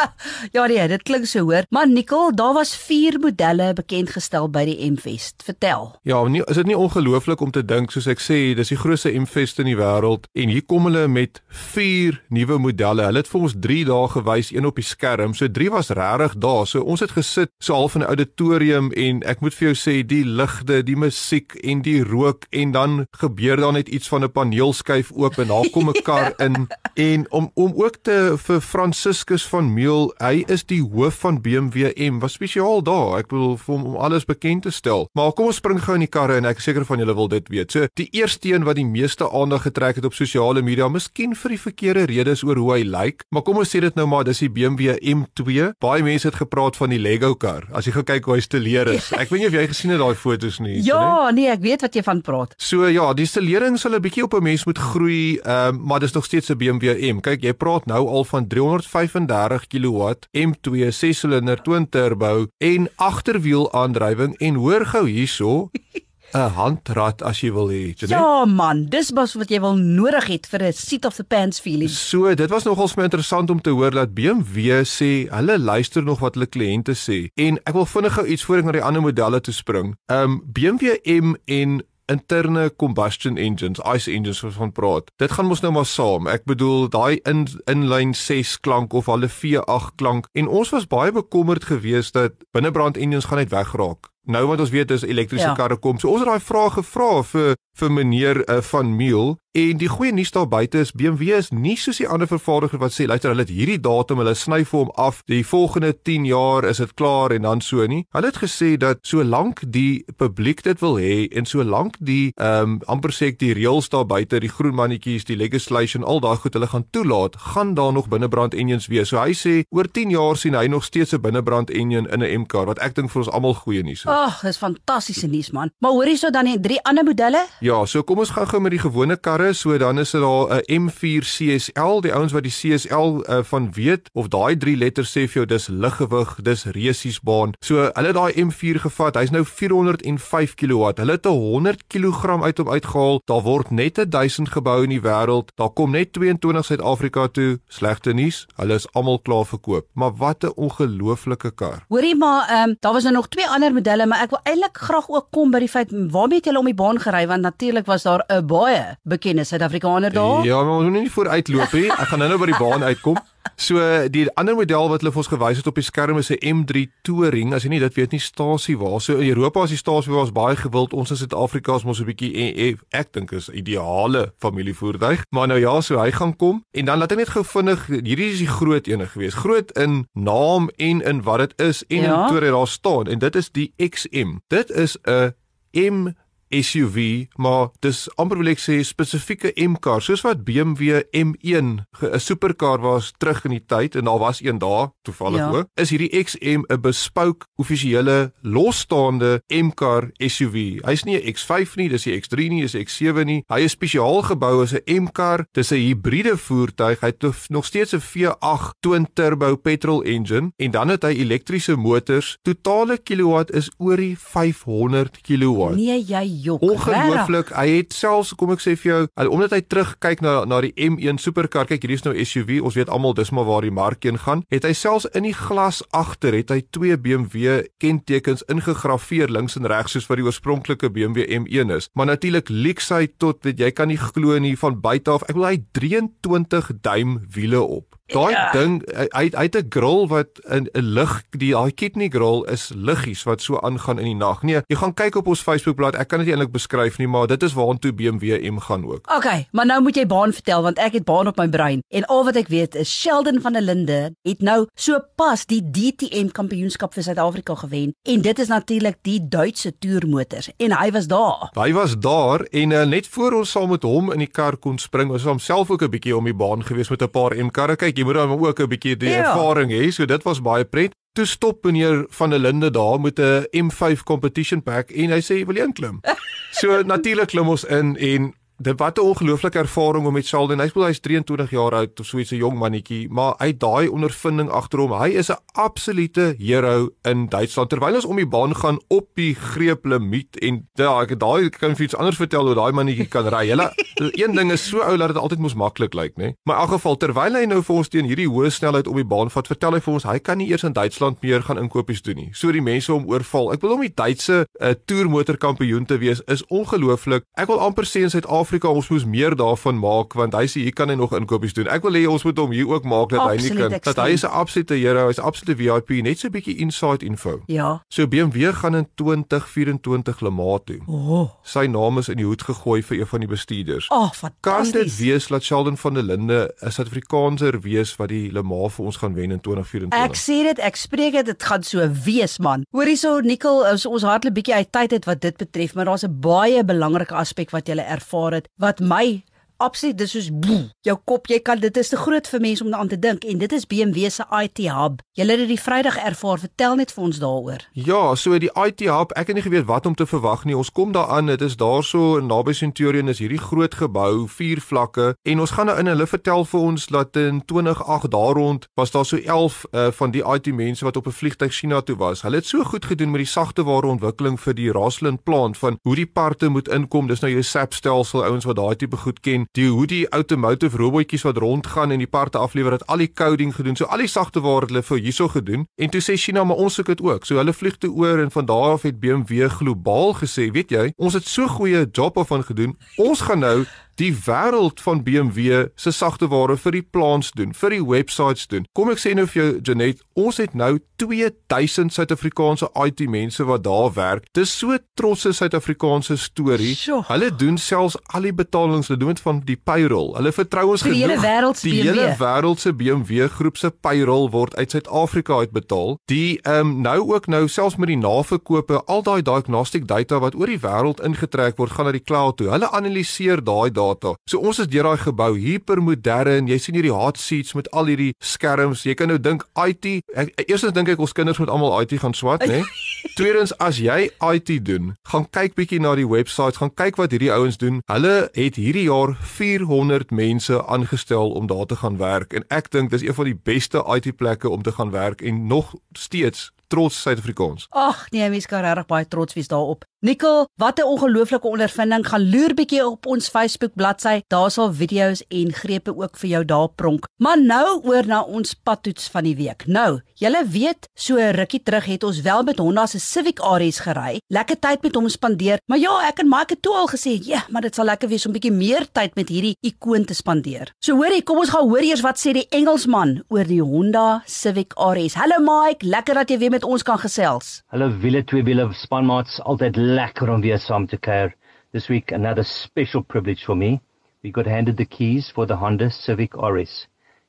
ja 0.56 0.66
nee, 0.66 0.88
dit 0.88 1.04
klink 1.04 1.26
so 1.26 1.46
hoor. 1.48 1.66
Maar 1.70 1.90
Nicole, 1.90 2.34
daar 2.34 2.54
was 2.54 2.76
4 2.76 3.20
modelle 3.20 3.74
bekend 3.74 4.10
gestel 4.10 4.50
by 4.50 4.66
die 4.66 4.92
M-Fest. 4.92 5.44
Vertel. 5.46 5.92
Ja, 6.08 6.24
nie, 6.28 6.44
is 6.46 6.60
dit 6.60 6.70
nie 6.70 6.78
ongelooflik 6.78 7.42
om 7.42 7.52
te 7.52 7.64
dink 7.66 7.92
soos 7.92 8.08
ek 8.12 8.22
sê, 8.24 8.40
dis 8.58 8.74
die 8.74 8.80
grootste 8.80 9.12
M-Fest 9.12 9.62
in 9.62 9.70
die 9.70 9.78
wêreld 9.80 10.28
en 10.38 10.54
hier 10.54 10.66
kom 10.66 10.88
hulle 10.90 11.08
met 11.12 11.42
4 11.74 12.22
nuwe 12.30 12.60
modelle. 12.62 13.08
Hulle 13.10 13.24
het 13.24 13.32
vir 13.32 13.42
ons 13.42 13.58
3 13.68 13.80
dae 13.90 14.08
gewys, 14.16 14.52
een 14.54 14.70
op 14.70 14.80
die 14.80 14.88
skerm. 14.88 15.36
So 15.38 15.50
3 15.52 15.70
was 15.74 15.92
regtig 15.98 16.38
daar. 16.42 16.66
So 16.68 16.84
ons 16.84 17.04
het 17.04 17.16
gesit 17.16 17.52
so 17.60 17.78
half 17.78 17.96
in 17.96 18.02
'n 18.02 18.12
auditorium 18.12 18.92
en 18.92 19.24
ek 19.24 19.42
moet 19.42 19.54
vir 19.54 19.72
jou 19.72 19.76
sê 19.76 20.06
die 20.06 20.24
ligte, 20.26 20.84
die 20.84 20.96
musiek 20.96 21.56
en 21.64 21.82
die 21.82 22.04
rook 22.04 22.46
en 22.52 22.72
dan 22.72 23.06
gebeur 23.18 23.58
daar 23.58 23.74
net 23.74 23.90
iets 23.90 24.08
van 24.08 24.24
'n 24.24 24.32
paneelskyf 24.32 25.12
oop 25.12 25.38
en 25.38 25.48
daar 25.48 25.70
kom 25.70 25.90
'n 25.90 26.02
kar 26.04 26.34
in 26.48 26.68
en 26.96 27.26
om 27.32 27.52
om 27.54 27.74
ook 27.76 27.98
te 28.02 28.36
vir 28.38 28.62
Franciscus 28.62 29.46
van 29.48 29.74
Mule, 29.92 30.12
hy 30.22 30.46
is 30.52 30.64
die 30.70 30.80
hoof 30.80 31.18
van 31.26 31.40
BMW 31.44 31.90
M, 32.00 32.22
was 32.24 32.38
spesiaal 32.38 32.84
daar. 32.86 33.18
Ek 33.20 33.30
bedoel 33.32 33.58
vir 33.60 33.72
hom 33.74 33.84
om 33.92 33.96
alles 34.00 34.24
bekend 34.28 34.64
te 34.64 34.72
stel. 34.72 35.08
Maar 35.18 35.34
kom 35.36 35.50
ons 35.52 35.60
spring 35.60 35.82
gou 35.84 35.98
in 35.98 36.06
die 36.06 36.12
karre 36.12 36.38
en 36.40 36.48
ek 36.48 36.62
is 36.62 36.68
seker 36.70 36.86
van 36.88 37.02
julle 37.02 37.16
wil 37.18 37.28
dit 37.32 37.50
weet. 37.52 37.74
So, 37.74 37.90
die 38.00 38.08
eerste 38.16 38.54
een 38.54 38.64
wat 38.68 38.78
die 38.80 38.88
meeste 38.88 39.28
aandag 39.28 39.66
getrek 39.68 40.00
het 40.00 40.08
op 40.08 40.16
sosiale 40.16 40.64
media, 40.64 40.88
miskien 40.92 41.36
vir 41.36 41.56
die 41.56 41.60
verkeerde 41.60 42.06
redes 42.12 42.44
oor 42.48 42.60
hoe 42.62 42.70
hy 42.78 42.86
lyk, 42.88 43.26
maar 43.36 43.44
kom 43.48 43.60
ons 43.62 43.74
sê 43.74 43.82
dit 43.84 43.98
nou 44.00 44.06
maar, 44.08 44.24
dis 44.28 44.44
die 44.46 44.52
BMW 44.54 44.96
M2. 45.02 45.74
Baie 45.84 46.06
mense 46.06 46.30
het 46.30 46.40
gepraat 46.40 46.80
van 46.80 46.94
die 46.96 47.02
Lego 47.02 47.34
kar. 47.36 47.68
As 47.76 47.90
jy 47.90 47.96
kyk 48.00 48.30
hoe 48.30 48.38
hy 48.38 48.46
stileer 48.46 48.94
is. 48.96 49.12
Ek 49.22 49.34
weet 49.34 49.44
nie 49.44 49.52
of 49.52 49.60
jy 49.60 49.66
gesien 49.74 49.96
het 49.96 50.02
daai 50.02 50.16
foto's 50.16 50.62
nie. 50.64 50.78
Ja, 50.88 51.32
nee, 51.36 51.50
ek 51.52 51.62
weet 51.64 51.84
wat 51.84 51.96
jy 51.98 52.04
van 52.06 52.24
praat. 52.26 52.56
So 52.62 52.88
ja, 52.88 53.10
die 53.18 53.28
stilering 53.28 53.78
sal 53.82 53.98
'n 53.98 54.02
bietjie 54.04 54.24
op 54.24 54.34
'n 54.40 54.44
mens 54.44 54.66
moet 54.66 54.80
groei, 54.80 55.40
uh, 55.44 55.72
maar 55.76 56.00
dis 56.00 56.16
nog 56.16 56.26
steeds 56.26 56.50
'n 56.50 56.58
BMW 56.58 56.96
M. 57.12 57.20
Kyk, 57.22 57.44
jy 57.44 57.54
praat 57.54 57.86
nou 57.86 58.08
al 58.08 58.24
van 58.24 58.48
335 58.48 59.68
kW, 59.82 60.28
M2 60.34 60.92
6-silinder 60.94 61.62
twin 61.64 61.90
turbo 61.90 62.48
en 62.58 62.88
agterwiel 62.96 63.68
aandrywing 63.74 64.38
en 64.40 64.56
hoor 64.56 64.86
gou 64.94 65.06
hierso 65.08 65.70
'n 66.32 66.52
handrat 66.56 67.22
as 67.28 67.42
jy 67.44 67.52
wil 67.52 67.68
hê. 67.68 67.92
Ja 68.08 68.46
man, 68.46 68.86
dis 68.88 69.12
mos 69.12 69.34
wat 69.36 69.50
jy 69.52 69.60
wil 69.60 69.76
nodig 69.76 70.30
het 70.32 70.48
vir 70.48 70.64
'n 70.70 70.74
seat 70.74 71.06
of 71.06 71.16
the 71.16 71.24
pants 71.24 71.60
feeling. 71.60 71.90
So, 71.90 72.34
dit 72.34 72.50
was 72.50 72.64
nogals 72.64 72.96
my 72.96 73.04
interessant 73.04 73.50
om 73.50 73.62
te 73.62 73.70
hoor 73.70 73.92
dat 73.92 74.14
BMW 74.14 74.84
sê 74.88 75.28
hulle 75.30 75.60
luister 75.60 76.04
nog 76.04 76.20
wat 76.20 76.36
hulle 76.36 76.48
kliënte 76.48 76.96
sê. 76.96 77.28
En 77.36 77.60
ek 77.66 77.74
wil 77.74 77.86
vinnig 77.86 78.14
gou 78.14 78.26
iets 78.26 78.44
voor 78.44 78.58
ek 78.58 78.66
na 78.66 78.72
die 78.72 78.84
ander 78.84 79.02
modelle 79.02 79.42
toe 79.42 79.54
spring. 79.54 79.96
Um 80.08 80.42
BMW 80.46 80.96
M 81.04 81.36
en 81.46 81.84
interne 82.12 82.70
combustion 82.76 83.38
engines, 83.38 83.80
ICE 83.80 84.12
engines 84.12 84.42
wat 84.46 84.54
van 84.60 84.72
praat. 84.72 85.12
Dit 85.22 85.32
gaan 85.32 85.48
mos 85.50 85.64
nou 85.64 85.72
maar 85.74 85.88
saam. 85.88 86.28
Ek 86.28 86.46
bedoel 86.50 86.90
daai 86.92 87.20
in 87.30 87.48
inlyn 87.72 88.14
6 88.18 88.58
klank 88.66 88.94
of 88.94 89.10
hulle 89.12 89.32
V8 89.32 89.96
klank 89.96 90.28
en 90.38 90.48
ons 90.48 90.74
was 90.76 90.88
baie 90.88 91.12
bekommerd 91.16 91.70
geweest 91.72 92.14
dat 92.18 92.38
binnebrand 92.52 92.98
engines 92.98 93.30
gaan 93.32 93.42
net 93.44 93.54
wegraak. 93.54 94.12
Nou 94.30 94.46
wat 94.48 94.60
ons 94.62 94.70
weet 94.70 94.92
is 94.92 95.04
elektriese 95.08 95.48
ja. 95.48 95.58
karre 95.58 95.80
kom. 95.82 96.00
So 96.00 96.12
ons 96.14 96.22
het 96.22 96.30
daai 96.30 96.44
vraag 96.44 96.78
gevra 96.78 97.24
vir 97.26 97.56
vir 97.80 97.92
meneer 97.92 98.44
uh, 98.46 98.60
van 98.62 98.96
Miel 98.96 99.38
en 99.52 99.80
die 99.82 99.90
goeie 99.92 100.14
nuus 100.16 100.32
daar 100.32 100.48
buite 100.48 100.80
is 100.80 100.94
BMW 100.96 101.34
is 101.36 101.50
nie 101.52 101.76
soos 101.76 101.98
die 102.00 102.08
ander 102.08 102.28
vervaardigers 102.28 102.80
wat 102.80 102.94
sê 102.96 103.04
luister 103.10 103.34
hulle 103.34 103.44
het 103.44 103.52
hierdie 103.52 103.82
datum 103.84 104.22
hulle 104.22 104.34
sny 104.38 104.62
vir 104.64 104.78
hom 104.80 104.92
af. 104.96 105.20
Die 105.28 105.44
volgende 105.44 105.92
10 105.92 106.26
jaar 106.30 106.64
is 106.70 106.80
dit 106.80 106.94
klaar 106.96 107.36
en 107.36 107.44
dan 107.44 107.62
so 107.62 107.84
nie. 107.88 108.06
Hulle 108.16 108.30
het 108.32 108.40
gesê 108.40 108.78
dat 108.80 109.02
solank 109.08 109.60
die 109.68 110.06
publiek 110.16 110.64
dit 110.64 110.80
wil 110.80 110.96
hê 111.02 111.28
en 111.28 111.48
solank 111.50 112.00
die 112.00 112.32
ehm 112.38 112.78
um, 112.78 112.78
amper 112.92 113.12
sê 113.16 113.32
ek 113.34 113.42
die 113.42 113.52
reëls 113.58 113.90
daar 113.92 114.08
buite 114.08 114.40
die 114.40 114.52
groen 114.52 114.76
mannetjies 114.78 115.28
die 115.28 115.36
legislation 115.36 116.08
al 116.08 116.24
daai 116.24 116.38
goed 116.40 116.56
hulle 116.56 116.72
gaan 116.72 116.88
toelaat 116.96 117.36
gaan 117.52 117.76
daar 117.76 117.92
nog 117.94 118.08
binnebrand 118.08 118.56
engines 118.56 118.88
wees. 118.88 119.12
So 119.12 119.20
hy 119.20 119.36
sê 119.36 119.58
oor 119.70 119.92
10 119.92 120.16
jaar 120.16 120.40
sien 120.40 120.56
hy 120.56 120.68
nog 120.72 120.88
steeds 120.88 121.14
'n 121.14 121.22
binnebrand 121.22 121.70
engine 121.70 122.08
in 122.08 122.24
'n 122.24 122.42
M-kar 122.42 122.66
wat 122.66 122.80
ek 122.80 122.96
dink 122.96 123.12
vir 123.12 123.20
ons 123.20 123.32
almal 123.32 123.54
goeie 123.54 123.84
nuus 123.84 124.06
is. 124.06 124.08
Ag 124.08 124.42
dis 124.42 124.58
fantastiese 124.58 125.28
nuus 125.28 125.52
man. 125.52 125.72
Maar 125.80 125.92
hoorie 125.92 126.18
so 126.18 126.30
dan 126.30 126.46
die 126.46 126.60
drie 126.60 126.80
ander 126.84 127.04
modelle? 127.04 127.46
Ja, 127.60 127.86
so 127.86 128.04
kom 128.04 128.20
ons 128.20 128.30
gaan 128.30 128.48
gou 128.48 128.62
met 128.62 128.72
die 128.72 128.80
gewone 128.80 129.18
karre 129.18 129.41
karre, 129.42 129.54
so 129.54 129.78
dan 129.78 130.00
is 130.00 130.12
dit 130.12 130.22
daar 130.22 130.62
'n 130.68 130.90
M4 130.90 131.24
CSL, 131.24 132.02
die 132.02 132.14
ouens 132.14 132.32
wat 132.32 132.44
die 132.44 132.52
CSL 132.52 133.24
uh, 133.30 133.40
van 133.44 133.74
weet 133.74 134.10
of 134.14 134.28
daai 134.28 134.58
drie 134.58 134.78
letters 134.78 135.12
sê 135.12 135.28
vir 135.28 135.34
jou 135.34 135.46
dis 135.46 135.68
liggewig, 135.68 136.36
dis 136.42 136.66
resiesbaan. 136.66 137.54
So 137.60 137.76
hulle 137.94 138.08
het 138.08 138.16
daai 138.16 138.34
M4 138.46 138.80
gevat. 138.80 139.16
Hy's 139.16 139.32
nou 139.32 139.46
405 139.46 140.56
kW. 140.56 140.92
Hulle 140.96 141.12
het 141.12 141.26
100 141.26 141.84
kg 141.88 142.44
uit 142.44 142.58
hom 142.58 142.70
uitgehaal. 142.70 143.22
Daar 143.26 143.42
word 143.42 143.72
net 143.72 144.06
1000 144.12 144.50
gebou 144.50 144.84
in 144.84 144.90
die 144.90 145.02
wêreld. 145.02 145.52
Daar 145.56 145.70
kom 145.70 145.92
net 145.92 146.14
22 146.14 146.66
Suid-Afrika 146.66 147.28
toe. 147.28 147.60
Slegte 147.68 148.14
nuus, 148.14 148.48
hulle 148.56 148.74
is 148.74 148.88
almal 148.94 149.20
klaar 149.20 149.46
verkoop. 149.46 149.88
Maar 149.94 150.14
wat 150.16 150.44
'n 150.44 150.54
ongelooflike 150.56 151.52
kar. 151.52 151.86
Hoorie 151.88 152.16
maar, 152.16 152.50
ehm 152.50 152.70
um, 152.70 152.76
daar 152.80 152.94
was 152.94 153.04
nou 153.04 153.16
nog 153.16 153.28
twee 153.28 153.48
ander 153.48 153.74
modelle, 153.74 154.06
maar 154.06 154.22
ek 154.22 154.30
wil 154.30 154.40
eintlik 154.44 154.78
graag 154.78 155.10
ook 155.10 155.28
kom 155.32 155.52
by 155.52 155.60
die 155.60 155.70
feit 155.70 155.90
waarmee 155.92 156.38
het 156.38 156.46
julle 156.46 156.60
om 156.60 156.66
die 156.66 156.74
baan 156.74 157.00
gery 157.00 157.28
want 157.28 157.42
natuurlik 157.42 157.86
was 157.86 158.04
daar 158.04 158.24
'n 158.28 158.46
baie 158.46 158.98
bekende 159.04 159.31
Suid-Afrikaner 159.40 160.14
daar. 160.14 160.46
Ja, 160.46 160.64
maar 160.64 160.78
ons 160.78 160.90
moet 160.90 161.02
nie 161.02 161.12
vooruitloop 161.12 161.72
nie. 161.72 161.88
Ek 161.92 162.10
gaan 162.12 162.20
nou-nou 162.20 162.40
by 162.40 162.46
die 162.52 162.58
baan 162.60 162.84
uitkom. 162.84 163.18
So 163.56 163.78
die 164.10 164.26
ander 164.40 164.56
model 164.58 164.90
wat 164.90 165.02
hulle 165.02 165.12
vir 165.14 165.22
ons 165.22 165.30
gewys 165.30 165.60
het 165.62 165.68
op 165.70 165.78
die 165.78 165.86
skerm 165.86 166.18
is 166.18 166.32
'n 166.32 166.42
M3 166.42 166.88
Touring. 167.02 167.54
As 167.54 167.64
jy 167.64 167.70
nie 167.70 167.80
dit 167.80 167.94
weet 167.94 168.12
nie, 168.12 168.20
stasie 168.20 168.78
waar. 168.78 169.02
So 169.02 169.18
in 169.18 169.30
Europa 169.30 169.64
is 169.64 169.70
die 169.70 169.78
stasie 169.78 170.12
waar 170.12 170.22
ons 170.22 170.32
baie 170.32 170.56
gewild. 170.56 170.94
Ons 170.94 171.12
in 171.12 171.18
Suid-Afrika 171.18 171.76
is 171.76 171.84
mos 171.84 172.00
'n 172.00 172.06
bietjie 172.06 172.34
e, 172.34 172.70
e, 172.70 172.76
ek 172.90 173.14
dink 173.14 173.32
is 173.32 173.50
ideale 173.50 174.34
familievoertuig. 174.40 175.26
Maar 175.30 175.48
nou 175.48 175.60
ja, 175.60 175.82
so 175.82 176.00
hy 176.00 176.12
gaan 176.12 176.36
kom 176.36 176.66
en 176.72 176.86
dan 176.86 176.98
laat 176.98 177.12
ek 177.12 177.18
net 177.18 177.30
gou 177.30 177.44
vinnig 177.44 177.88
hierdie 177.88 178.32
is 178.32 178.40
die 178.40 178.48
groot 178.48 178.88
ene 178.88 179.08
gewees. 179.08 179.34
Groot 179.34 179.72
in 179.72 180.08
naam 180.14 180.70
en 180.78 181.02
in 181.02 181.22
wat 181.24 181.38
dit 181.38 181.62
is 181.62 181.84
en 181.88 182.02
ja? 182.02 182.22
in 182.22 182.28
toe 182.28 182.40
daar 182.40 182.68
staan 182.68 183.08
en 183.08 183.20
dit 183.20 183.36
is 183.36 183.50
die 183.52 183.74
XM. 183.78 184.40
Dit 184.48 184.70
is 184.70 184.98
'n 185.06 185.34
M 185.74 186.14
SUV, 186.52 187.28
maar 187.36 187.70
dis 187.80 188.08
amper 188.16 188.38
wil 188.38 188.52
ek 188.54 188.60
sê 188.60 188.80
spesifieke 188.84 189.54
M-kar, 189.56 190.02
soos 190.02 190.24
wat 190.26 190.44
BMW 190.44 191.02
M1 191.16 191.70
'n 192.02 192.20
superkar 192.20 192.80
was 192.82 193.12
terug 193.18 193.46
in 193.46 193.52
die 193.52 193.66
tyd 193.66 193.96
en 193.96 194.06
daar 194.06 194.20
was 194.20 194.42
een 194.44 194.60
daar 194.60 194.92
toevallig 195.02 195.40
ja. 195.40 195.50
ook. 195.50 195.68
Is 195.76 195.90
hierdie 195.90 196.24
XM 196.24 196.64
'n 196.68 196.82
bespouk 196.82 197.48
offisiële 197.56 198.34
losstaande 198.42 199.42
M-kar 199.48 200.12
SUV. 200.18 200.82
Hy's 200.86 201.04
nie 201.04 201.18
'n 201.18 201.34
X5 201.34 201.76
nie, 201.76 201.90
dis 201.90 202.06
'n 202.06 202.20
X3 202.22 202.50
nie, 202.50 202.62
dis 202.62 202.76
'n 202.76 202.86
X7 202.86 203.26
nie. 203.26 203.44
Hy 203.48 203.60
is 203.60 203.72
spesiaal 203.72 204.22
gebou 204.22 204.62
as 204.62 204.74
'n 204.74 205.04
M-kar. 205.04 205.46
Dis 205.52 205.72
'n 205.72 205.76
hibriede 205.76 206.38
voertuig. 206.38 207.00
Hy 207.00 207.08
het 207.08 207.50
nog 207.50 207.66
steeds 207.66 207.94
'n 207.94 208.00
V8 208.00 208.76
twin 208.80 209.08
turbo 209.14 209.56
petrol 209.56 210.04
engine 210.04 210.52
en 210.58 210.72
dan 210.72 210.90
het 210.90 211.04
hy 211.04 211.14
elektriese 211.22 211.76
motors. 211.76 212.38
Totale 212.42 212.98
kilowatt 212.98 213.52
is 213.52 213.70
oor 213.78 213.98
die 213.98 214.18
500 214.18 215.22
kilowatt. 215.22 215.76
Nee, 215.76 216.04
jy 216.04 216.41
jok. 216.44 216.64
Ongelooflik. 216.66 217.52
Hy 217.56 217.68
het 217.78 217.96
selfs 217.96 218.34
kom 218.38 218.54
ek 218.56 218.64
sê 218.64 218.76
vir 218.80 218.92
jou, 218.92 219.02
omdat 219.34 219.56
hy 219.56 219.62
terugkyk 219.62 220.24
na 220.26 220.42
na 220.50 220.62
die 220.66 220.74
M1 220.76 221.22
superkar, 221.22 221.70
kyk 221.70 221.86
hierdie 221.86 222.00
is 222.00 222.06
nou 222.08 222.16
SUV, 222.16 222.60
ons 222.66 222.78
weet 222.78 222.92
almal 222.92 223.16
dis 223.18 223.32
maar 223.32 223.48
waar 223.48 223.66
die 223.66 223.74
mark 223.74 224.04
heen 224.08 224.20
gaan. 224.22 224.44
Het 224.54 224.68
hy 224.68 224.74
selfs 224.78 225.08
in 225.18 225.28
die 225.28 225.36
glas 225.38 225.82
agter 225.96 226.36
het 226.38 226.52
hy 226.54 226.62
twee 226.74 226.98
BMW 226.98 227.62
kentekens 227.82 228.46
ingegraveer 228.52 229.32
links 229.32 229.58
en 229.60 229.70
regs 229.70 229.96
soos 229.96 230.10
wat 230.10 230.22
die 230.22 230.28
oorspronklike 230.28 230.92
BMW 230.94 231.28
M1 231.42 231.76
is. 231.78 231.90
Maar 231.94 232.14
natuurlik 232.14 232.50
lyk 232.50 232.82
hy 232.92 233.08
tot 233.22 233.44
weet 233.46 233.60
jy 233.62 233.72
kan 233.76 233.92
nie 233.92 234.00
glo 234.00 234.38
nie 234.42 234.56
van 234.58 234.80
buite 234.82 235.12
af. 235.14 235.26
Ek 235.30 235.38
wil 235.38 235.50
hy 235.52 235.58
23 235.78 236.72
duim 236.82 237.20
wiele 237.30 237.62
op. 237.62 238.01
Daai 238.12 238.32
ja. 238.32 238.52
ding 238.52 238.82
hy 239.16 239.30
het 239.32 239.56
'n 239.56 239.70
grill 239.70 240.08
wat 240.08 240.40
'n 240.44 240.68
'n 240.74 240.86
lig 240.98 241.24
die 241.32 241.52
daai 241.52 241.72
kidney 241.72 242.10
grill 242.10 242.44
is 242.52 242.72
liggies 242.76 243.24
wat 243.24 243.42
so 243.42 243.60
aangaan 243.60 244.00
in 244.00 244.06
die 244.06 244.16
nag. 244.16 244.44
Nee, 244.44 244.62
jy 244.68 244.76
gaan 244.76 244.94
kyk 244.94 245.16
op 245.16 245.28
ons 245.28 245.42
Facebookblad. 245.42 245.96
Ek 245.96 246.08
kan 246.08 246.20
dit 246.20 246.28
eintlik 246.28 246.52
beskryf 246.52 246.98
nie, 246.98 247.08
maar 247.08 247.28
dit 247.28 247.44
is 247.44 247.54
waartoe 247.54 247.94
BMW 247.94 248.40
M 248.52 248.60
gaan 248.60 248.86
ook. 248.86 249.12
Okay, 249.16 249.48
maar 249.52 249.66
nou 249.66 249.82
moet 249.82 249.96
jy 249.96 250.06
baan 250.06 250.34
vertel 250.34 250.62
want 250.62 250.78
ek 250.78 250.94
het 250.94 251.06
baan 251.06 251.28
op 251.28 251.38
my 251.38 251.48
brein 251.50 251.82
en 251.90 252.06
al 252.06 252.24
wat 252.24 252.36
ek 252.36 252.48
weet 252.48 252.76
is 252.76 252.90
Sheldon 252.90 253.42
van 253.42 253.54
der 253.54 253.62
Linde 253.62 254.16
het 254.24 254.42
nou 254.42 254.68
so 254.76 255.00
pas 255.16 255.46
die 255.46 255.62
DTM 255.62 256.32
kampioenskap 256.32 256.94
vir 256.94 257.04
Suid-Afrika 257.04 257.56
gewen 257.56 257.94
en 258.04 258.22
dit 258.22 258.40
is 258.40 258.48
natuurlik 258.48 258.98
die 259.02 259.20
Duitse 259.28 259.78
toermotors 259.78 260.50
en 260.58 260.76
hy 260.78 260.92
was 260.92 261.08
daar. 261.08 261.50
Hy 261.56 261.72
was 261.74 261.98
daar 262.00 262.46
en 262.52 262.72
uh, 262.72 262.84
net 262.86 263.08
voor 263.08 263.34
ons 263.42 263.52
saam 263.52 263.70
met 263.70 263.84
hom 263.84 264.12
in 264.12 264.24
die 264.24 264.30
kar 264.32 264.58
kon 264.58 264.80
spring, 264.82 265.12
was 265.12 265.28
homself 265.28 265.72
ook 265.72 265.84
'n 265.84 265.90
bietjie 265.90 266.16
om 266.18 266.26
die 266.26 266.34
baan 266.34 266.64
gewees 266.64 266.90
met 266.90 267.02
'n 267.02 267.10
paar 267.10 267.36
M 267.36 267.52
karre. 267.52 267.76
Kyk, 267.76 267.96
jy 268.02 268.08
moet 268.08 268.18
dan 268.18 268.34
ook 268.34 268.60
'n 268.60 268.70
bietjie 268.70 268.98
die 268.98 269.10
ja. 269.10 269.24
ervaring 269.24 269.72
hê. 269.72 269.92
So 269.92 270.06
dit 270.06 270.24
was 270.24 270.42
baie 270.42 270.66
pret. 270.66 270.96
Toe 271.14 271.26
stop 271.26 271.64
meneer 271.64 272.06
van 272.10 272.30
der 272.30 272.40
Linde 272.40 272.72
daar 272.72 273.00
met 273.00 273.20
'n 273.20 273.46
M5 273.52 274.04
competition 274.04 274.64
pack 274.64 274.92
en 274.92 275.12
hy 275.12 275.22
sê 275.22 275.46
wil 275.46 275.56
jy 275.56 275.64
inklim. 275.64 276.00
So 276.52 276.82
natuurlik 276.82 277.28
klim 277.28 277.48
ons 277.48 277.64
in 277.64 277.98
en 277.98 278.34
dit 278.62 278.80
wat 278.80 278.98
'n 278.98 279.02
ongelooflike 279.02 279.58
ervaring 279.58 280.06
om 280.06 280.14
met 280.14 280.28
Sheldon. 280.28 280.60
Hy 280.60 280.68
speel 280.68 280.84
hy's 280.84 281.00
23 281.00 281.50
jaar 281.50 281.74
oud 281.74 282.00
of 282.00 282.06
so 282.06 282.18
iets 282.18 282.32
'n 282.32 282.36
jong 282.36 282.58
mannetjie, 282.58 283.10
maar 283.10 283.34
hy 283.38 283.48
het 283.48 283.60
daai 283.60 283.88
ondervinding 283.88 284.50
agter 284.50 284.80
hom. 284.80 284.92
Hy 284.92 285.10
is 285.10 285.30
'n 285.30 285.38
absolute 285.54 286.36
hero 286.38 286.90
in 287.02 287.30
Duitsland. 287.30 287.70
Terwyl 287.70 287.96
ons 287.96 288.06
om 288.06 288.16
die 288.16 288.28
baan 288.28 288.56
gaan 288.56 288.80
op 288.88 289.08
die 289.14 289.36
greep 289.36 289.86
limiet 289.86 290.38
en 290.40 290.68
daai 290.74 291.02
ek 291.02 291.20
daai 291.20 291.50
kan 291.50 291.76
vir 291.76 291.84
iets 291.84 291.96
anders 291.96 292.18
vertel 292.18 292.46
hoe 292.46 292.56
daai 292.56 292.72
mannetjie 292.72 293.08
kan 293.08 293.28
ry. 293.28 293.48
Hulle 293.48 293.72
een 294.22 294.36
ding 294.36 294.52
is 294.52 294.68
so 294.68 294.80
ou 294.80 294.98
dat 294.98 295.08
dit 295.08 295.18
altyd 295.18 295.40
mos 295.40 295.54
maklik 295.54 295.94
lyk, 295.94 296.18
né? 296.18 296.34
Maar 296.44 296.56
in 296.56 296.62
elk 296.62 296.72
geval 296.72 296.98
terwyl 296.98 297.34
hy 297.34 297.46
nou 297.46 297.64
vir 297.64 297.76
ons 297.76 297.88
teen 297.88 298.06
hierdie 298.06 298.30
hoë 298.30 298.50
snelheid 298.50 298.88
op 298.88 298.96
die 298.96 299.06
baan 299.06 299.30
vat, 299.30 299.48
vertel 299.48 299.74
hy 299.74 299.80
vir 299.80 299.94
ons 299.94 300.04
hy 300.04 300.20
kan 300.20 300.38
nie 300.38 300.50
eers 300.50 300.64
in 300.64 300.74
Duitsland 300.74 301.22
meer 301.22 301.42
gaan 301.42 301.58
inkopies 301.58 302.02
doen 302.02 302.16
nie. 302.16 302.30
So 302.34 302.52
die 302.52 302.62
mense 302.62 302.92
hom 302.92 303.06
oorval. 303.10 303.54
Ek 303.54 303.62
wil 303.62 303.70
hom 303.70 303.82
die 303.82 303.94
Duitse 303.96 304.46
uh, 304.62 304.74
toermotorkampioen 304.86 305.86
te 305.86 305.98
wees 305.98 306.22
is 306.28 306.46
ongelooflik. 306.48 307.24
Ek 307.38 307.48
wil 307.48 307.60
amper 307.60 307.86
sê 307.86 308.02
in 308.02 308.10
Suid-Afrika 308.10 308.51
Suid-Afrika 308.52 308.68
ons 308.76 308.90
moes 308.92 309.06
meer 309.06 309.36
daarvan 309.36 309.78
maak 309.80 310.16
want 310.20 310.36
hy 310.36 310.44
sê 310.52 310.66
hier 310.66 310.76
kan 310.76 310.90
hy 310.92 310.96
nog 311.00 311.14
inkopies 311.16 311.54
doen. 311.56 311.70
Ek 311.72 311.86
wil 311.88 311.96
hê 311.96 312.04
ons 312.10 312.24
moet 312.28 312.40
hom 312.42 312.52
hier 312.52 312.68
ook 312.68 312.84
maak 312.84 313.14
dat 313.14 313.22
Absolute 313.24 313.40
hy 313.40 313.48
nie 313.48 313.62
kan 313.62 313.76
extreme. 313.78 313.96
dat 313.96 314.04
hy 314.04 314.12
is 314.12 314.24
'n 314.24 314.34
absolute 314.42 314.76
hero, 314.76 315.08
hy's 315.08 315.20
absolute 315.20 315.56
VIP, 315.56 315.90
net 316.04 316.20
so 316.20 316.28
'n 316.28 316.32
bietjie 316.36 316.58
inside 316.60 317.06
info. 317.06 317.40
Ja. 317.48 317.82
So 317.88 318.08
BMW 318.08 318.52
gaan 318.52 318.76
in 318.76 318.88
2024 318.96 320.20
Le 320.22 320.30
Mans 320.30 320.62
toe. 320.66 320.80
Oh. 320.88 321.32
Sy 321.44 321.66
naam 321.68 321.98
is 321.98 322.10
in 322.10 322.18
die 322.18 322.26
hoed 322.26 322.42
gegooi 322.44 322.84
vir 322.84 323.00
een 323.00 323.08
van 323.08 323.20
die 323.20 323.28
bestuurders. 323.30 323.88
Oh, 323.88 324.12
fantasties. 324.12 324.72
Kan 324.72 324.84
dit 324.84 324.98
wees 324.98 325.28
dat 325.28 325.44
Sheldon 325.44 325.78
van 325.78 325.94
der 325.94 326.04
Linde 326.04 326.54
'n 326.62 326.72
Suid-Afrikaanser 326.72 327.62
wees 327.62 327.96
wat 327.96 328.10
die 328.10 328.32
Le 328.32 328.44
Mans 328.44 328.74
vir 328.74 328.86
ons 328.86 328.98
gaan 328.98 329.14
wen 329.14 329.32
in 329.32 329.40
2024? 329.40 330.10
Ek 330.10 330.16
sê 330.16 330.44
dit, 330.44 330.60
ek 330.60 330.76
spreek 330.76 331.14
dit, 331.14 331.26
dit 331.26 331.44
gaan 331.44 331.64
so 331.64 331.80
wees 332.06 332.38
man. 332.40 332.66
Hoorie 332.72 332.96
so 332.98 333.20
Nicole, 333.20 333.72
ons, 333.72 333.86
ons 333.86 334.04
hardloop 334.04 334.34
bietjie 334.34 334.54
uit 334.54 334.72
tyd 334.72 334.92
het 334.92 335.06
wat 335.06 335.22
dit 335.22 335.38
betref, 335.38 335.74
maar 335.74 335.86
daar's 335.86 336.04
'n 336.04 336.20
baie 336.20 336.64
belangrike 336.64 337.14
aspek 337.14 337.50
wat 337.52 337.68
jy 337.68 337.78
ervaar 337.78 338.34
het 338.34 338.41
wat 338.56 338.80
my 338.80 339.24
absoluut 339.62 339.98
dis 339.98 340.12
soos 340.16 340.30
boe, 340.34 340.70
jou 340.86 340.98
kop 341.06 341.30
jy 341.32 341.40
kan 341.46 341.60
dit 341.62 341.78
is 341.78 341.92
te 341.94 342.00
groot 342.00 342.28
vir 342.28 342.44
mense 342.44 342.64
om 342.66 342.72
daaraan 342.74 342.92
te 342.92 343.00
dink 343.00 343.26
en 343.28 343.42
dit 343.42 343.56
is 343.58 343.68
BMW 343.70 344.10
se 344.10 344.26
IT 344.42 344.64
hub. 344.68 345.02
Jy 345.18 345.28
het 345.28 345.42
dit 345.44 345.52
die 345.54 345.60
Vrydag 345.62 345.98
ervaar, 346.02 346.42
vertel 346.42 346.76
net 346.80 346.92
vir 346.96 347.04
ons 347.04 347.22
daaroor. 347.22 347.66
Ja, 347.74 348.16
so 348.16 348.38
die 348.42 348.52
IT 348.66 348.86
hub, 348.88 349.16
ek 349.20 349.32
het 349.32 349.40
nie 349.40 349.46
geweet 349.46 349.68
wat 349.70 349.86
om 349.86 349.96
te 349.96 350.08
verwag 350.10 350.46
nie. 350.46 350.58
Ons 350.58 350.72
kom 350.72 350.92
daaraan, 350.96 351.32
dit 351.32 351.42
is 351.46 351.58
daarso 351.60 352.20
naby 352.24 352.54
Centurion 352.58 353.12
is 353.12 353.22
hierdie 353.22 353.42
groot 353.42 353.76
gebou, 353.76 354.28
vier 354.32 354.62
vlakke 354.62 355.14
en 355.24 355.44
ons 355.44 355.56
gaan 355.56 355.70
nou 355.70 355.78
in 355.80 355.92
hulle 355.92 356.08
vertel 356.08 356.46
vir 356.46 356.68
ons 356.72 356.88
dat 356.92 357.18
in 357.20 357.42
2008 357.46 358.12
daar 358.12 358.36
rond 358.38 358.68
was 358.80 358.92
daar 358.92 359.06
so 359.06 359.18
11 359.18 359.66
uh, 359.72 359.88
van 359.92 360.12
die 360.12 360.24
IT 360.24 360.52
mense 360.56 360.86
wat 360.86 360.98
op 360.98 361.08
'n 361.08 361.12
vliegtyg 361.12 361.54
China 361.54 361.82
toe 361.82 361.96
was. 361.96 362.22
Hulle 362.22 362.36
het 362.36 362.46
so 362.46 362.64
goed 362.64 362.86
gedoen 362.86 363.12
met 363.12 363.22
die 363.22 363.28
sagteware 363.28 363.88
ontwikkeling 363.88 364.40
vir 364.40 364.54
die 364.54 364.72
Rosslyn 364.72 365.24
plant 365.24 365.58
van 365.58 365.78
hoe 365.82 365.96
die 365.96 366.06
parte 366.06 366.50
moet 366.50 366.68
inkom. 366.68 367.08
Dis 367.08 367.20
nou 367.20 367.32
jou 367.32 367.44
SAP 367.44 367.74
stelsel 367.74 368.24
ouens 368.24 368.46
wat 368.46 368.56
daai 368.56 368.76
tipe 368.76 368.98
goed 368.98 369.20
ken 369.20 369.48
die 369.58 369.68
hoe 369.68 369.86
die 369.88 370.06
automotive 370.10 370.78
robotjies 370.78 371.26
wat 371.28 371.38
rondgaan 371.38 371.92
en 371.92 372.00
die 372.00 372.08
parte 372.08 372.38
aflewer 372.38 372.72
het 372.72 372.86
al 372.88 373.04
die 373.04 373.12
coding 373.14 373.52
gedoen. 373.56 373.76
So 373.76 373.86
al 373.86 374.04
die 374.04 374.08
sagte 374.08 374.40
ware 374.44 374.70
hulle 374.70 374.84
vir 374.84 375.02
hierso 375.04 375.28
gedoen. 375.28 375.66
En 375.76 375.92
toe 375.92 376.02
sê 376.02 376.16
China 376.16 376.44
maar 376.48 376.62
ons 376.64 376.80
soek 376.80 376.94
dit 376.94 377.04
ook. 377.04 377.28
So 377.28 377.40
hulle 377.42 377.54
vlieg 377.54 377.78
toe 377.78 377.92
oor 377.92 378.24
en 378.24 378.32
van 378.32 378.48
daar 378.48 378.78
af 378.78 378.88
het 378.88 379.00
BMW 379.00 379.50
globaal 379.52 380.16
gesê, 380.24 380.52
weet 380.56 380.72
jy, 380.72 380.92
ons 380.96 381.18
het 381.20 381.28
so 381.28 381.48
goeie 381.48 381.84
job 381.92 382.18
af 382.18 382.32
van 382.32 382.46
gedoen. 382.48 382.78
Ons 382.96 383.26
gaan 383.28 383.44
nou 383.44 383.66
die 384.02 384.14
wêreld 384.26 384.82
van 384.82 385.04
BMW 385.06 385.68
se 385.76 385.92
sagteware 385.94 386.58
vir 386.58 386.78
die 386.78 386.86
plans 386.96 387.32
doen, 387.38 387.54
vir 387.54 387.76
die 387.76 387.84
websites 387.86 388.48
doen. 388.50 388.66
Kom 388.78 388.90
ek 388.94 389.02
sê 389.02 389.14
nou 389.18 389.28
vir 389.30 389.42
jou 389.42 389.50
Janet, 389.68 390.02
ons 390.18 390.40
het 390.42 390.56
nou 390.58 390.80
2000 391.02 391.94
Suid-Afrikaanse 391.94 392.70
IT 392.86 393.04
mense 393.10 393.46
wat 393.50 393.64
daar 393.66 393.90
werk. 393.94 394.28
Dis 394.38 394.54
so 394.58 394.78
trotse 394.98 395.34
Suid-Afrikaanse 395.38 396.18
storie. 396.22 396.74
Sjoe. 396.78 397.02
Hulle 397.10 397.32
doen 397.36 397.58
selfs 397.62 397.98
al 398.14 398.30
die 398.30 398.34
betalings, 398.38 398.90
hulle 398.90 399.02
doen 399.02 399.14
dit 399.14 399.24
van 399.26 399.42
die 399.46 399.58
payroll. 399.58 400.12
Hulle 400.18 400.34
vertrou 400.36 400.68
ons 400.74 400.86
genoeg. 400.86 400.98
Die 400.98 401.06
hele 401.06 401.20
wêreld 401.22 401.62
se 401.62 401.68
BMW. 401.68 401.82
Die 401.82 401.90
hele 401.90 402.08
wêreld 402.22 402.64
se 402.64 402.74
BMW 402.78 403.30
groep 403.38 403.62
se 403.62 403.72
payroll 403.86 404.30
word 404.34 404.58
uit 404.58 404.78
Suid-Afrika 404.78 405.42
uitbetaal. 405.46 405.98
Die 406.12 406.40
ehm 406.42 406.60
um, 406.62 406.74
nou 406.82 407.00
ook 407.14 407.28
nou 407.32 407.48
selfs 407.50 407.78
met 407.82 407.90
die 407.90 408.00
naverkope, 408.02 408.82
al 408.86 409.06
daai 409.06 409.22
diagnostic 409.26 409.88
data 409.90 410.20
wat 410.22 410.36
oor 410.38 410.50
die 410.50 410.62
wêreld 410.62 411.02
ingetrek 411.06 411.58
word, 411.62 411.74
gaan 411.78 411.90
na 411.90 411.96
die 411.96 412.04
cloud 412.06 412.38
toe. 412.42 412.50
Hulle 412.54 412.70
analiseer 412.70 413.42
daai 413.46 413.70
data 413.74 413.91
data. 413.92 414.16
So 414.30 414.40
ons 414.40 414.60
is 414.60 414.70
deur 414.72 414.90
daai 414.90 415.02
gebou 415.02 415.34
hipermodern. 415.40 416.50
Jy 416.52 416.58
sien 416.62 416.78
hierdie 416.78 416.94
hot 416.96 417.20
seats 417.22 417.56
met 417.58 417.70
al 417.76 417.92
hierdie 417.92 418.12
skerms. 418.24 418.86
Jy 418.88 418.96
kan 419.00 419.12
nou 419.12 419.20
dink 419.20 419.46
IT. 419.60 420.02
Ek, 420.16 420.34
eerstens 420.48 420.76
dink 420.78 420.92
ek 420.92 421.02
ons 421.02 421.16
kinders 421.16 421.42
moet 421.42 421.52
almal 421.52 421.76
IT 421.84 421.98
gaan 422.02 422.16
swat, 422.18 422.46
né? 422.50 422.62
Tweedens 423.18 423.52
as 423.60 423.82
jy 423.82 424.08
IT 424.08 424.54
doen, 424.66 424.94
gaan 425.12 425.26
kyk 425.36 425.58
bietjie 425.58 425.82
na 425.84 425.94
die 426.00 426.08
webwerf, 426.08 426.60
gaan 426.62 426.72
kyk 426.78 427.00
wat 427.02 427.12
hierdie 427.12 427.32
ouens 427.34 427.60
doen. 427.62 427.82
Hulle 427.92 428.30
het 428.38 428.60
hierdie 428.62 428.88
jaar 428.88 429.16
400 429.36 430.14
mense 430.16 430.62
aangestel 430.66 431.36
om 431.36 431.50
daar 431.52 431.68
te 431.68 431.80
gaan 431.82 432.00
werk 432.00 432.34
en 432.38 432.48
ek 432.54 432.72
dink 432.72 432.94
dis 432.94 433.04
een 433.06 433.18
van 433.18 433.28
die 433.28 433.38
beste 433.38 433.84
IT 433.98 434.16
plekke 434.18 434.50
om 434.50 434.64
te 434.64 434.72
gaan 434.72 434.94
werk 434.96 435.22
en 435.22 435.46
nog 435.48 435.74
steeds 435.98 436.52
trots 436.72 437.02
Suid-Afrikaans. 437.02 437.68
Ag 437.70 438.06
nee, 438.16 438.30
mens 438.30 438.48
kan 438.48 438.64
regtig 438.64 438.88
baie 438.88 439.08
trots 439.08 439.36
wees 439.36 439.52
daarop. 439.52 439.84
Nicole, 440.04 440.48
wat 440.56 440.80
'n 440.80 440.84
ongelooflike 440.84 441.48
ondervinding. 441.48 442.08
Gaan 442.08 442.30
loer 442.30 442.54
bietjie 442.54 442.86
op 442.86 443.06
ons 443.06 443.30
Facebook 443.30 443.72
bladsy. 443.76 444.22
Daar 444.28 444.52
sal 444.52 444.74
video's 444.74 445.24
en 445.28 445.54
grepe 445.54 445.98
ook 445.98 446.18
vir 446.18 446.30
jou 446.30 446.46
daar 446.46 446.70
pronk. 446.70 447.06
Maar 447.18 447.42
nou 447.42 447.82
oor 447.84 448.06
na 448.06 448.22
ons 448.22 448.54
padtoets 448.54 449.08
van 449.08 449.24
die 449.24 449.36
week. 449.36 449.68
Nou, 449.68 450.02
julle 450.14 450.46
weet, 450.48 450.90
so 450.94 451.16
rukkie 451.16 451.64
terug 451.64 451.86
het 451.86 452.04
ons 452.04 452.22
wel 452.22 452.44
met 452.44 452.58
Honda 452.58 452.86
se 452.86 453.00
Civic 453.00 453.40
Aries 453.40 453.80
gery. 453.80 454.20
Lekker 454.28 454.60
tyd 454.60 454.82
met 454.82 454.96
hom 454.96 455.10
spandeer. 455.10 455.60
Maar 455.66 455.78
ja, 455.78 456.08
ek 456.08 456.20
en 456.20 456.30
Mike 456.30 456.54
het 456.54 456.62
toe 456.62 456.74
al 456.74 456.88
gesê, 456.88 457.26
ja, 457.26 457.46
maar 457.50 457.62
dit 457.62 457.76
sal 457.76 457.86
lekker 457.86 458.10
wees 458.10 458.26
om 458.26 458.32
bietjie 458.32 458.52
meer 458.52 458.88
tyd 458.92 459.16
met 459.16 459.30
hierdie 459.30 459.56
ikoon 459.62 460.06
te 460.06 460.14
spandeer. 460.14 460.74
So 460.80 460.96
hoorie, 460.96 461.22
kom 461.24 461.38
ons 461.38 461.50
gaan 461.50 461.70
hoor 461.70 461.82
eers 461.82 462.02
wat 462.02 462.18
sê 462.18 462.34
die 462.34 462.48
Engelsman 462.50 463.24
oor 463.30 463.44
die 463.44 463.62
Honda 463.62 464.24
Civic 464.26 464.74
Aries. 464.76 465.14
Hallo 465.14 465.38
Mike, 465.40 465.86
lekker 465.86 466.14
dat 466.14 466.30
jy 466.30 466.38
weer 466.38 466.52
met 466.52 466.64
ons 466.64 466.84
kan 466.84 466.98
gesels. 466.98 467.62
Hallo 467.68 467.92
wiele 468.00 468.24
twee 468.24 468.44
wiele 468.44 468.74
spanmaats, 468.74 469.40
altyd 469.42 469.78
lekker 469.96 470.30
om 470.30 470.42
weer 470.42 470.60
saam 470.60 470.88
te 470.88 470.98
kuier. 470.98 471.34
This 471.72 471.88
week 471.88 472.12
another 472.12 472.44
special 472.44 473.04
privilege 473.04 473.46
for 473.46 473.56
me. 473.56 473.80
We 474.24 474.32
got 474.32 474.46
handed 474.46 474.78
the 474.78 474.86
keys 474.86 475.32
for 475.32 475.48
the 475.48 475.56
Honda 475.56 475.90
Civic 475.90 476.34
Auris. 476.34 476.88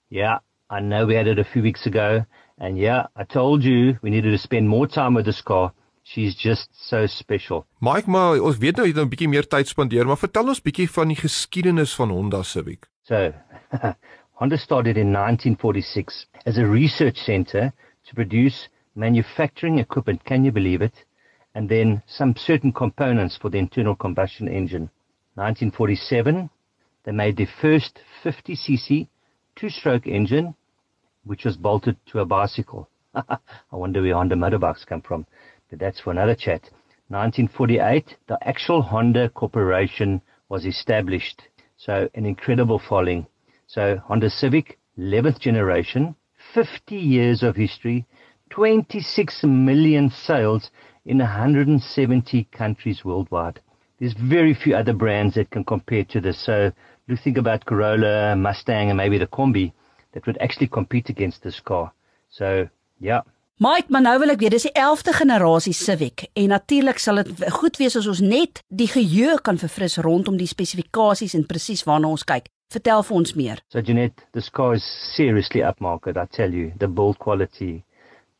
Yeah, 0.09 0.38
I 0.71 0.81
know 0.81 1.07
we 1.07 1.14
had 1.14 1.26
it 1.26 1.38
a 1.38 1.45
few 1.45 1.62
weeks 1.62 1.87
ago 1.87 2.25
and 2.59 2.78
yeah, 2.78 3.07
I 3.16 3.25
told 3.25 3.64
you 3.64 3.99
we 4.02 4.11
needed 4.11 4.31
to 4.31 4.38
spend 4.38 4.69
more 4.69 4.87
time 4.87 5.14
with 5.14 5.25
this 5.25 5.40
car. 5.40 5.73
She's 6.04 6.35
just 6.35 6.69
so 6.88 7.07
special. 7.07 7.66
Mike, 7.81 8.11
maar 8.11 8.40
ons 8.42 8.59
weet 8.59 8.76
nou 8.76 8.87
jy 8.87 8.92
het 8.92 8.99
nou 8.99 9.07
'n 9.07 9.12
bietjie 9.14 9.28
meer 9.31 9.47
tyd 9.47 9.69
spandeer, 9.69 10.07
maar 10.07 10.19
vertel 10.19 10.49
ons 10.49 10.62
bietjie 10.62 10.88
van 10.90 11.09
die 11.09 11.16
geskiedenis 11.16 11.95
van 11.95 12.11
Honda 12.11 12.42
Civic. 12.42 12.88
So, 13.07 13.33
Honda 14.38 14.57
started 14.57 14.97
in 14.97 15.12
1946 15.12 16.26
as 16.47 16.59
a 16.59 16.66
research 16.66 17.16
center 17.16 17.73
to 18.04 18.14
produce 18.14 18.69
manufacturing 18.95 19.78
equipment, 19.78 20.25
can 20.25 20.45
you 20.45 20.52
believe 20.52 20.83
it? 20.83 21.04
And 21.54 21.68
then 21.68 22.02
some 22.06 22.35
certain 22.37 22.73
components 22.73 23.37
for 23.37 23.50
the 23.50 23.59
internal 23.59 23.94
combustion 23.94 24.49
engine. 24.49 24.90
1947, 25.35 26.50
they 27.04 27.12
made 27.12 27.37
the 27.37 27.47
first 27.61 28.00
50cc 28.25 29.09
two-stroke 29.56 30.06
engine, 30.06 30.54
which 31.25 31.44
was 31.44 31.56
bolted 31.56 31.97
to 32.06 32.21
a 32.21 32.25
bicycle. 32.25 32.88
I 33.14 33.38
wonder 33.71 34.00
where 34.02 34.14
Honda 34.14 34.37
motorbikes 34.37 34.87
come 34.87 35.02
from, 35.02 35.26
but 35.68 35.78
that's 35.78 36.00
for 36.00 36.11
another 36.11 36.35
chat. 36.35 36.62
1948, 37.09 38.16
the 38.28 38.38
actual 38.47 38.80
Honda 38.80 39.28
Corporation 39.28 40.23
was 40.49 40.64
established. 40.64 41.42
So 41.76 42.09
an 42.14 42.25
incredible 42.25 42.78
following. 42.78 43.26
So 43.66 43.97
Honda 44.06 44.30
Civic, 44.30 44.78
11th 44.99 45.38
generation, 45.40 46.14
50 46.54 46.97
years 46.97 47.42
of 47.42 47.56
history, 47.56 48.06
26 48.50 49.44
million 49.44 50.11
sales 50.11 50.71
in 51.04 51.18
170 51.18 52.44
countries 52.52 53.04
worldwide. 53.04 53.61
There's 53.99 54.14
very 54.14 54.54
few 54.54 54.75
other 54.75 54.92
brands 54.92 55.35
that 55.35 55.50
can 55.50 55.64
compare 55.64 56.04
to 56.04 56.21
this. 56.21 56.44
So 56.44 56.73
you 57.06 57.16
think 57.16 57.38
about 57.38 57.64
Corolla, 57.64 58.37
Mustang, 58.37 58.90
and 58.90 58.97
maybe 58.97 59.18
the 59.18 59.26
Combi 59.26 59.73
that 60.12 60.26
would 60.26 60.38
actually 60.40 60.68
compete 60.68 61.09
against 61.09 61.42
this 61.42 61.61
car. 61.61 61.92
So, 62.30 62.68
yeah. 63.00 63.23
Mike, 63.56 63.87
maar 63.88 64.02
nou 64.02 64.16
wil 64.18 64.32
ek 64.32 64.40
weet, 64.42 64.54
dis 64.56 64.64
die 64.66 64.75
11de 64.75 65.12
generasie 65.14 65.75
Civic 65.76 66.25
en 66.35 66.49
natuurlik 66.50 66.99
sal 66.99 67.21
dit 67.21 67.44
goed 67.61 67.76
wees 67.78 67.94
as 68.00 68.09
ons 68.11 68.23
net 68.25 68.62
die 68.75 68.88
geheue 68.90 69.37
kan 69.44 69.61
verfris 69.61 70.00
rondom 70.02 70.38
die 70.40 70.49
spesifikasies 70.50 71.37
en 71.38 71.47
presies 71.47 71.85
waarna 71.87 72.11
ons 72.11 72.25
kyk. 72.26 72.49
Vertel 72.73 73.04
vir 73.06 73.16
ons 73.21 73.35
meer. 73.38 73.61
So 73.71 73.85
Jeanette, 73.85 74.25
this 74.32 74.49
car 74.50 74.75
is 74.75 74.87
seriously 75.14 75.62
upmarket, 75.62 76.16
I 76.16 76.26
tell 76.32 76.50
you. 76.50 76.73
The 76.80 76.88
build 76.88 77.21
quality, 77.23 77.85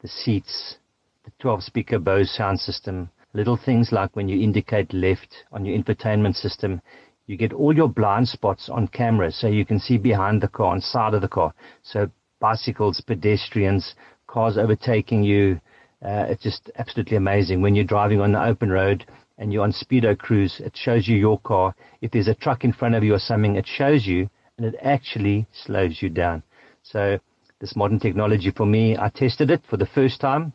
the 0.03 0.09
seats, 0.09 0.79
the 1.25 1.31
12 1.39 1.63
speaker 1.63 1.99
Bose 2.01 2.31
sound 2.33 2.59
system, 2.59 3.09
little 3.33 3.57
things 3.57 3.93
like 3.93 4.17
when 4.17 4.29
you 4.29 4.43
indicate 4.43 4.93
left 4.93 5.45
on 5.53 5.65
your 5.65 5.79
infotainment 5.79 6.35
system, 6.35 6.83
you 7.27 7.37
get 7.37 7.53
all 7.53 7.75
your 7.75 7.89
blind 7.89 8.27
spots 8.27 8.69
on 8.69 8.89
camera 8.89 9.31
so 9.31 9.47
you 9.47 9.65
can 9.65 9.79
see 9.79 9.99
behind 9.99 10.41
the 10.41 10.49
car, 10.49 10.73
on 10.73 10.81
side 10.81 11.15
of 11.15 11.23
the 11.23 11.29
car. 11.29 11.55
So 11.83 12.11
bicycles, 12.41 13.01
pedestrians, 13.01 13.95
cars 14.27 14.59
overtaking 14.59 15.23
you. 15.23 15.61
Uh, 16.05 16.27
it's 16.29 16.43
just 16.43 16.71
absolutely 16.77 17.17
amazing. 17.17 17.63
When 17.63 17.77
you're 17.77 17.85
driving 17.85 18.21
on 18.21 18.33
the 18.33 18.45
open 18.45 18.71
road 18.71 19.07
and 19.39 19.53
you're 19.53 19.63
on 19.63 19.73
speedo 19.73 20.19
cruise, 20.19 20.59
it 20.59 20.77
shows 20.77 21.07
you 21.07 21.17
your 21.17 21.39
car. 21.39 21.73
If 22.01 22.11
there's 22.11 22.27
a 22.27 22.35
truck 22.35 22.65
in 22.65 22.73
front 22.73 22.97
of 22.97 23.05
you 23.05 23.15
or 23.15 23.21
something, 23.21 23.55
it 23.55 23.67
shows 23.67 24.07
you 24.07 24.29
and 24.57 24.67
it 24.67 24.75
actually 24.83 25.47
slows 25.53 26.03
you 26.03 26.09
down. 26.09 26.43
So 26.83 27.21
this 27.61 27.77
modern 27.77 28.01
technology 28.01 28.51
for 28.51 28.67
me, 28.67 28.97
I 28.99 29.09
tested 29.09 29.53
it 29.53 29.63
for 29.71 29.77
the 29.77 29.87
first 29.87 30.21
time 30.21 30.53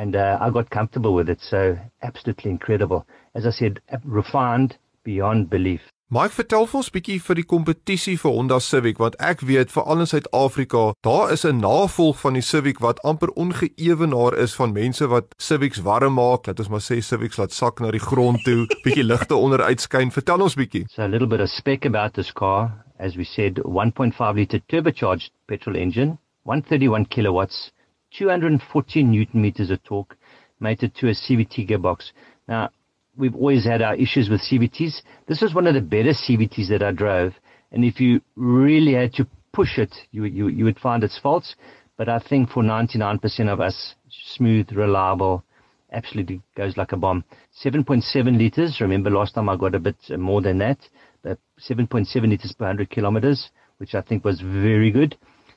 and 0.00 0.16
uh, 0.16 0.38
I 0.40 0.50
got 0.50 0.70
comfortable 0.70 1.14
with 1.14 1.28
it. 1.28 1.40
So 1.40 1.76
absolutely 2.02 2.50
incredible. 2.50 3.06
As 3.34 3.46
I 3.46 3.50
said, 3.50 3.80
refined 4.04 4.78
beyond 5.04 5.50
belief. 5.50 5.82
Mike, 6.12 6.34
vertel 6.34 6.64
vir 6.66 6.78
ons 6.80 6.88
bietjie 6.90 7.20
vir 7.22 7.38
die 7.38 7.44
kompetisie 7.46 8.16
vir 8.18 8.32
Honda 8.34 8.56
Civic 8.66 8.98
want 8.98 9.14
ek 9.22 9.44
weet 9.46 9.70
veral 9.70 10.02
in 10.02 10.08
Suid-Afrika, 10.10 10.80
daar 11.06 11.30
is 11.30 11.44
'n 11.46 11.60
navolg 11.62 12.18
van 12.18 12.34
die 12.34 12.42
Civic 12.42 12.80
wat 12.82 12.98
amper 13.06 13.30
ongeëwenaar 13.44 14.34
is 14.46 14.56
van 14.58 14.72
mense 14.72 15.06
wat 15.06 15.30
Civics 15.38 15.84
warm 15.86 16.18
maak, 16.18 16.48
laat 16.48 16.58
ons 16.58 16.72
maar 16.72 16.82
sê 16.82 16.98
Civics 16.98 17.38
laat 17.38 17.52
sak 17.52 17.80
na 17.80 17.92
die 17.94 18.02
grond 18.02 18.42
toe, 18.42 18.66
bietjie 18.84 19.06
ligte 19.06 19.36
onder 19.36 19.62
uitskyn. 19.62 20.10
Vertel 20.10 20.42
ons 20.42 20.56
bietjie. 20.56 20.84
So 20.90 21.04
a 21.04 21.06
little 21.06 21.28
bit 21.28 21.40
of 21.40 21.48
spec 21.48 21.84
about 21.84 22.14
this 22.14 22.32
car. 22.32 22.84
As 22.98 23.16
we 23.16 23.24
said, 23.24 23.60
1.5 23.64 24.34
liter 24.34 24.60
turbocharged 24.66 25.30
petrol 25.46 25.76
engine, 25.76 26.18
131 26.42 27.06
kilowatts, 27.06 27.70
240 28.16 29.02
newton 29.04 29.42
meters 29.42 29.70
of 29.70 29.82
torque, 29.84 30.16
mated 30.58 30.94
to 30.96 31.08
a 31.08 31.12
CVT 31.12 31.68
gearbox. 31.68 32.12
Now, 32.48 32.70
we've 33.16 33.34
always 33.34 33.64
had 33.64 33.82
our 33.82 33.94
issues 33.94 34.28
with 34.28 34.40
CVTs. 34.40 35.02
This 35.26 35.40
was 35.40 35.54
one 35.54 35.66
of 35.66 35.74
the 35.74 35.80
better 35.80 36.10
CVTs 36.10 36.68
that 36.68 36.82
I 36.82 36.92
drove. 36.92 37.34
And 37.72 37.84
if 37.84 38.00
you 38.00 38.20
really 38.36 38.94
had 38.94 39.12
to 39.14 39.26
push 39.52 39.78
it, 39.78 39.94
you, 40.10 40.24
you, 40.24 40.48
you 40.48 40.64
would 40.64 40.78
find 40.78 41.04
its 41.04 41.18
faults. 41.18 41.54
But 41.96 42.08
I 42.08 42.18
think 42.18 42.50
for 42.50 42.62
99% 42.62 43.52
of 43.52 43.60
us, 43.60 43.94
smooth, 44.08 44.72
reliable, 44.72 45.44
absolutely 45.92 46.40
goes 46.56 46.76
like 46.76 46.92
a 46.92 46.96
bomb. 46.96 47.24
7.7 47.64 48.38
liters. 48.38 48.80
Remember 48.80 49.10
last 49.10 49.34
time 49.34 49.48
I 49.48 49.56
got 49.56 49.74
a 49.74 49.78
bit 49.78 49.96
more 50.18 50.40
than 50.40 50.58
that. 50.58 50.78
But 51.22 51.38
7.7 51.60 52.06
liters 52.28 52.52
per 52.52 52.64
100 52.64 52.90
kilometers, 52.90 53.50
which 53.78 53.94
I 53.94 54.00
think 54.00 54.24
was 54.24 54.40
very 54.40 54.90
good. 54.90 55.16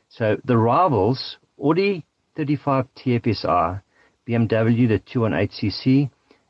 So 0.10 0.38
the 0.44 0.58
rivals, 0.58 1.38
Audi 1.58 2.06
35 2.36 2.88
TFSR, 2.96 3.82
BMW 4.28 4.88
the 4.88 5.00
218cc, 5.00 6.10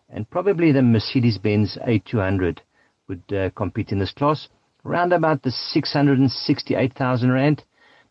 and 0.10 0.30
probably 0.30 0.72
the 0.72 0.82
Mercedes-Benz 0.82 1.78
A200 1.88 2.60
would 3.08 3.34
uh, 3.34 3.50
compete 3.52 3.92
in 3.92 4.00
this 4.00 4.12
class. 4.12 4.48
Around 4.86 5.14
about 5.14 5.44
the 5.44 5.52
668,000 5.52 7.32
rand. 7.32 7.64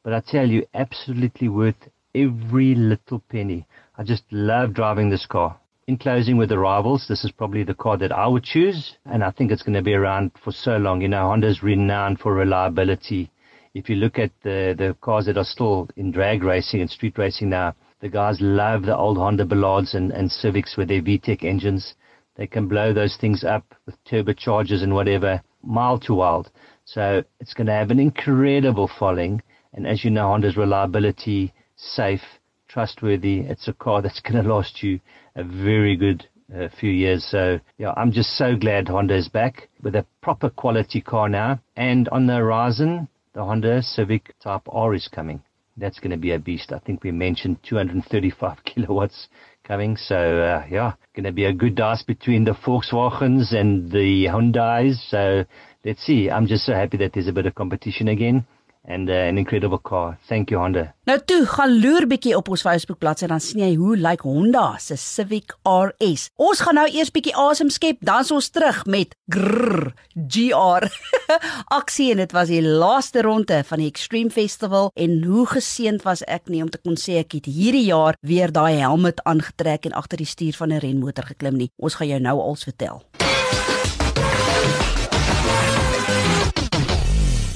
But 0.02 0.12
I 0.12 0.20
tell 0.20 0.48
you, 0.48 0.66
absolutely 0.74 1.48
worth 1.48 1.88
every 2.14 2.74
little 2.74 3.20
penny. 3.30 3.66
I 3.96 4.02
just 4.02 4.24
love 4.30 4.74
driving 4.74 5.10
this 5.10 5.26
car. 5.26 5.58
In 5.86 5.96
closing 5.96 6.36
with 6.36 6.48
the 6.48 6.58
rivals, 6.58 7.06
this 7.08 7.24
is 7.24 7.32
probably 7.32 7.62
the 7.62 7.74
car 7.74 7.96
that 7.98 8.12
I 8.12 8.26
would 8.26 8.44
choose, 8.44 8.96
and 9.04 9.22
I 9.22 9.30
think 9.30 9.50
it's 9.50 9.62
going 9.62 9.74
to 9.74 9.82
be 9.82 9.94
around 9.94 10.32
for 10.42 10.52
so 10.52 10.76
long. 10.76 11.02
You 11.02 11.08
know, 11.08 11.26
Honda's 11.28 11.62
renowned 11.62 12.20
for 12.20 12.34
reliability. 12.34 13.30
If 13.74 13.88
you 13.88 13.96
look 13.96 14.18
at 14.18 14.32
the, 14.42 14.74
the 14.76 14.94
cars 15.00 15.26
that 15.26 15.38
are 15.38 15.44
still 15.44 15.88
in 15.96 16.12
drag 16.12 16.42
racing 16.42 16.82
and 16.82 16.90
street 16.90 17.16
racing 17.16 17.48
now, 17.48 17.74
the 18.00 18.08
guys 18.08 18.38
love 18.40 18.82
the 18.82 18.96
old 18.96 19.16
Honda 19.16 19.46
Ballards 19.46 19.94
and, 19.94 20.10
and 20.10 20.30
Civics 20.30 20.76
with 20.76 20.88
their 20.88 21.00
VTEC 21.00 21.42
engines. 21.42 21.94
They 22.36 22.46
can 22.46 22.68
blow 22.68 22.92
those 22.92 23.16
things 23.16 23.44
up 23.44 23.74
with 23.86 23.94
turbochargers 24.04 24.82
and 24.82 24.94
whatever, 24.94 25.42
mild 25.62 26.02
to 26.02 26.14
wild. 26.14 26.50
So 26.84 27.24
it's 27.40 27.54
going 27.54 27.68
to 27.68 27.72
have 27.72 27.90
an 27.90 27.98
incredible 27.98 28.90
following. 28.98 29.40
And 29.72 29.86
as 29.86 30.04
you 30.04 30.10
know, 30.10 30.28
Honda's 30.28 30.56
reliability, 30.58 31.54
safe, 31.76 32.20
trustworthy. 32.68 33.40
It's 33.40 33.68
a 33.68 33.72
car 33.72 34.02
that's 34.02 34.20
going 34.26 34.42
to 34.42 34.54
last 34.54 34.82
you 34.82 35.00
a 35.34 35.44
very 35.44 35.96
good 35.96 36.26
uh, 36.54 36.68
few 36.78 36.90
years. 36.90 37.24
So 37.24 37.58
yeah, 37.78 37.94
I'm 37.96 38.12
just 38.12 38.36
so 38.36 38.54
glad 38.54 38.88
Honda 38.88 39.16
is 39.16 39.28
back 39.28 39.70
with 39.82 39.94
a 39.94 40.04
proper 40.20 40.50
quality 40.50 41.00
car 41.00 41.30
now. 41.30 41.60
And 41.74 42.08
on 42.10 42.26
the 42.26 42.34
horizon, 42.34 43.08
the 43.34 43.44
Honda 43.44 43.82
Civic 43.82 44.34
Type 44.40 44.62
R 44.68 44.94
is 44.94 45.08
coming 45.08 45.42
that's 45.76 45.98
going 45.98 46.10
to 46.10 46.16
be 46.16 46.32
a 46.32 46.38
beast. 46.38 46.72
I 46.72 46.78
think 46.78 47.02
we 47.02 47.10
mentioned 47.10 47.58
235 47.68 48.58
kilowatts 48.64 49.28
coming. 49.64 49.96
So, 49.96 50.16
uh, 50.16 50.66
yeah, 50.70 50.92
going 51.14 51.24
to 51.24 51.32
be 51.32 51.44
a 51.44 51.52
good 51.52 51.74
dice 51.74 52.02
between 52.02 52.44
the 52.44 52.52
Volkswagens 52.52 53.54
and 53.54 53.90
the 53.90 54.26
Hyundais. 54.26 54.96
So 55.08 55.44
let's 55.84 56.02
see. 56.04 56.30
I'm 56.30 56.46
just 56.46 56.66
so 56.66 56.72
happy 56.72 56.96
that 56.98 57.12
there's 57.14 57.28
a 57.28 57.32
bit 57.32 57.46
of 57.46 57.54
competition 57.54 58.08
again 58.08 58.46
and 58.84 59.08
uh, 59.08 59.28
an 59.28 59.38
incredible 59.38 59.78
car. 59.78 60.18
Thank 60.28 60.50
you 60.50 60.60
Honda. 60.60 60.92
Nou 61.06 61.18
toe, 61.26 61.40
gaan 61.46 61.72
loer 61.82 62.06
bietjie 62.10 62.34
op 62.36 62.48
ons 62.52 62.62
Facebook 62.62 62.98
bladsy 63.02 63.26
dan 63.30 63.42
sien 63.42 63.62
jy 63.62 63.72
hoe 63.78 63.96
lyk 63.96 64.22
like 64.22 64.28
Honda 64.28 64.76
se 64.78 64.96
Civic 65.00 65.54
RS. 65.66 66.28
Ons 66.38 66.62
gaan 66.62 66.78
nou 66.78 66.86
eers 66.90 67.10
bietjie 67.14 67.34
asem 67.38 67.70
skep, 67.70 67.98
dan 68.06 68.26
ons 68.34 68.50
terug 68.54 68.82
met 68.86 69.16
grrr, 69.32 69.92
GR 70.14 70.86
aksie 71.78 72.10
en 72.12 72.22
dit 72.22 72.36
was 72.36 72.52
die 72.52 72.62
laaste 72.62 73.24
ronde 73.26 73.62
van 73.66 73.82
die 73.82 73.88
Extreme 73.90 74.30
Festival 74.30 74.92
en 74.94 75.18
hoe 75.24 75.46
geseënd 75.54 76.06
was 76.06 76.22
ek 76.30 76.50
nie 76.52 76.62
om 76.62 76.70
te 76.70 76.80
kon 76.82 76.98
sê 76.98 77.18
ek 77.22 77.38
het 77.40 77.50
hierdie 77.50 77.88
jaar 77.88 78.18
weer 78.20 78.54
daai 78.54 78.78
helmet 78.82 79.22
aangetrek 79.26 79.90
en 79.90 79.98
agter 79.98 80.22
die 80.22 80.28
stuur 80.28 80.58
van 80.58 80.72
'n 80.72 80.82
renmotor 80.84 81.26
geklim 81.34 81.56
nie. 81.56 81.70
Ons 81.78 81.98
gaan 81.98 82.08
jou 82.08 82.20
nou 82.20 82.38
als 82.40 82.64
vertel. 82.64 83.02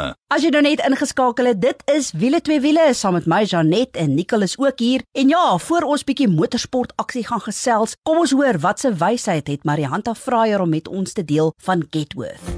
programme. 0.00 0.16
As 0.30 0.44
jy 0.44 0.50
nou 0.54 0.62
net 0.62 0.82
ingeskakel 0.86 1.50
het, 1.50 1.60
dit 1.60 1.82
is 1.90 2.12
wiele 2.14 2.40
twee 2.40 2.60
wiele 2.62 2.92
saam 2.94 3.16
met 3.18 3.26
my 3.26 3.42
Janet 3.44 3.96
en 3.98 4.14
Nicole 4.14 4.46
is 4.46 4.56
ook 4.58 4.78
hier. 4.78 5.02
En 5.12 5.28
ja, 5.28 5.58
voor 5.58 5.82
ons 5.82 6.04
bietjie 6.04 6.28
motorsport 6.28 6.92
aksie 6.96 7.24
gaan 7.26 7.42
gesels, 7.42 7.96
kom 8.06 8.22
ons 8.22 8.34
hoor 8.36 8.60
wat 8.62 8.80
se 8.80 8.92
wysheid 8.94 9.48
het 9.48 9.64
Marianta 9.64 10.14
Fraier 10.14 10.60
om 10.60 10.70
met 10.70 10.88
ons 10.88 11.12
te 11.12 11.24
deel 11.24 11.52
van 11.64 11.84
Getworth. 11.90 12.52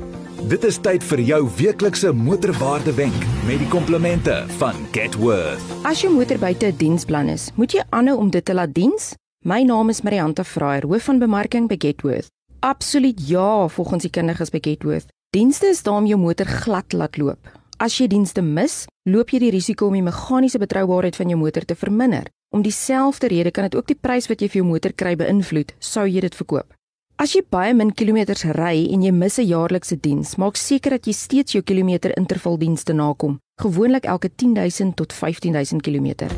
Dit 0.50 0.64
is 0.66 0.76
tyd 0.82 1.04
vir 1.06 1.20
jou 1.22 1.40
weeklikse 1.56 2.10
motorwaarde 2.12 2.92
wenk 2.98 3.26
met 3.46 3.60
die 3.62 3.70
komplimente 3.70 4.42
van 4.58 4.76
Getworth. 4.92 5.62
As 5.88 6.02
jou 6.02 6.12
motor 6.12 6.38
buite 6.38 6.66
'n 6.66 6.76
diensplan 6.76 7.28
is, 7.28 7.50
moet 7.54 7.72
jy 7.72 7.82
aanhou 7.90 8.18
om 8.18 8.30
dit 8.30 8.44
te 8.44 8.54
laat 8.54 8.74
diens. 8.74 9.14
My 9.44 9.62
naam 9.62 9.88
is 9.88 10.02
Marianta 10.02 10.44
Fraier, 10.44 10.86
hoof 10.86 11.02
van 11.02 11.18
bemarking 11.18 11.68
by 11.68 11.76
Getworth. 11.78 12.30
Absoluut 12.60 13.28
ja, 13.28 13.68
volgens 13.68 14.02
die 14.02 14.10
kundiges 14.10 14.50
by 14.50 14.58
Getworth. 14.60 15.06
Dienste 15.32 15.66
is 15.66 15.82
daar 15.82 15.94
om 15.96 16.06
jou 16.06 16.18
motor 16.20 16.46
glad 16.46 16.92
laat 16.92 17.16
loop. 17.16 17.46
As 17.80 17.94
jy 17.96 18.04
dienste 18.12 18.42
mis, 18.44 18.82
loop 19.08 19.30
jy 19.32 19.38
die 19.40 19.52
risiko 19.54 19.86
om 19.88 19.94
die 19.96 20.02
meganiese 20.04 20.58
betroubaarheid 20.60 21.16
van 21.16 21.30
jou 21.32 21.38
motor 21.40 21.64
te 21.64 21.72
verminder. 21.72 22.26
Om 22.52 22.60
dieselfde 22.60 23.30
rede 23.32 23.50
kan 23.50 23.64
dit 23.64 23.78
ook 23.78 23.88
die 23.88 23.96
prys 23.96 24.28
wat 24.28 24.44
jy 24.44 24.50
vir 24.52 24.60
jou 24.60 24.66
motor 24.68 24.92
kry 24.92 25.14
beïnvloed, 25.16 25.72
sou 25.80 26.04
jy 26.04 26.20
dit 26.20 26.36
verkoop. 26.36 26.76
As 27.16 27.32
jy 27.32 27.40
baie 27.48 27.72
min 27.72 27.94
kilometers 27.96 28.44
ry 28.58 28.74
en 28.92 29.06
jy 29.06 29.12
mis 29.22 29.38
'n 29.38 29.48
jaarlikse 29.48 29.96
diens, 29.96 30.36
maak 30.36 30.56
seker 30.56 30.90
dat 30.90 31.06
jy 31.06 31.14
steeds 31.14 31.52
jou 31.52 31.62
kilometer 31.62 32.12
intervaldienste 32.18 32.92
nakom, 32.92 33.40
gewoonlik 33.56 34.04
elke 34.04 34.28
10000 34.28 34.96
tot 34.96 35.12
15000 35.12 35.80
km. 35.80 36.28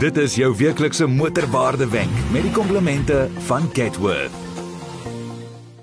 Dit 0.00 0.16
is 0.16 0.34
jou 0.34 0.52
weeklikse 0.56 1.06
motorwaarde 1.06 1.88
wenk 1.88 2.32
met 2.32 2.42
die 2.42 2.52
komplimente 2.52 3.28
van 3.46 3.70
Getworth. 3.72 4.47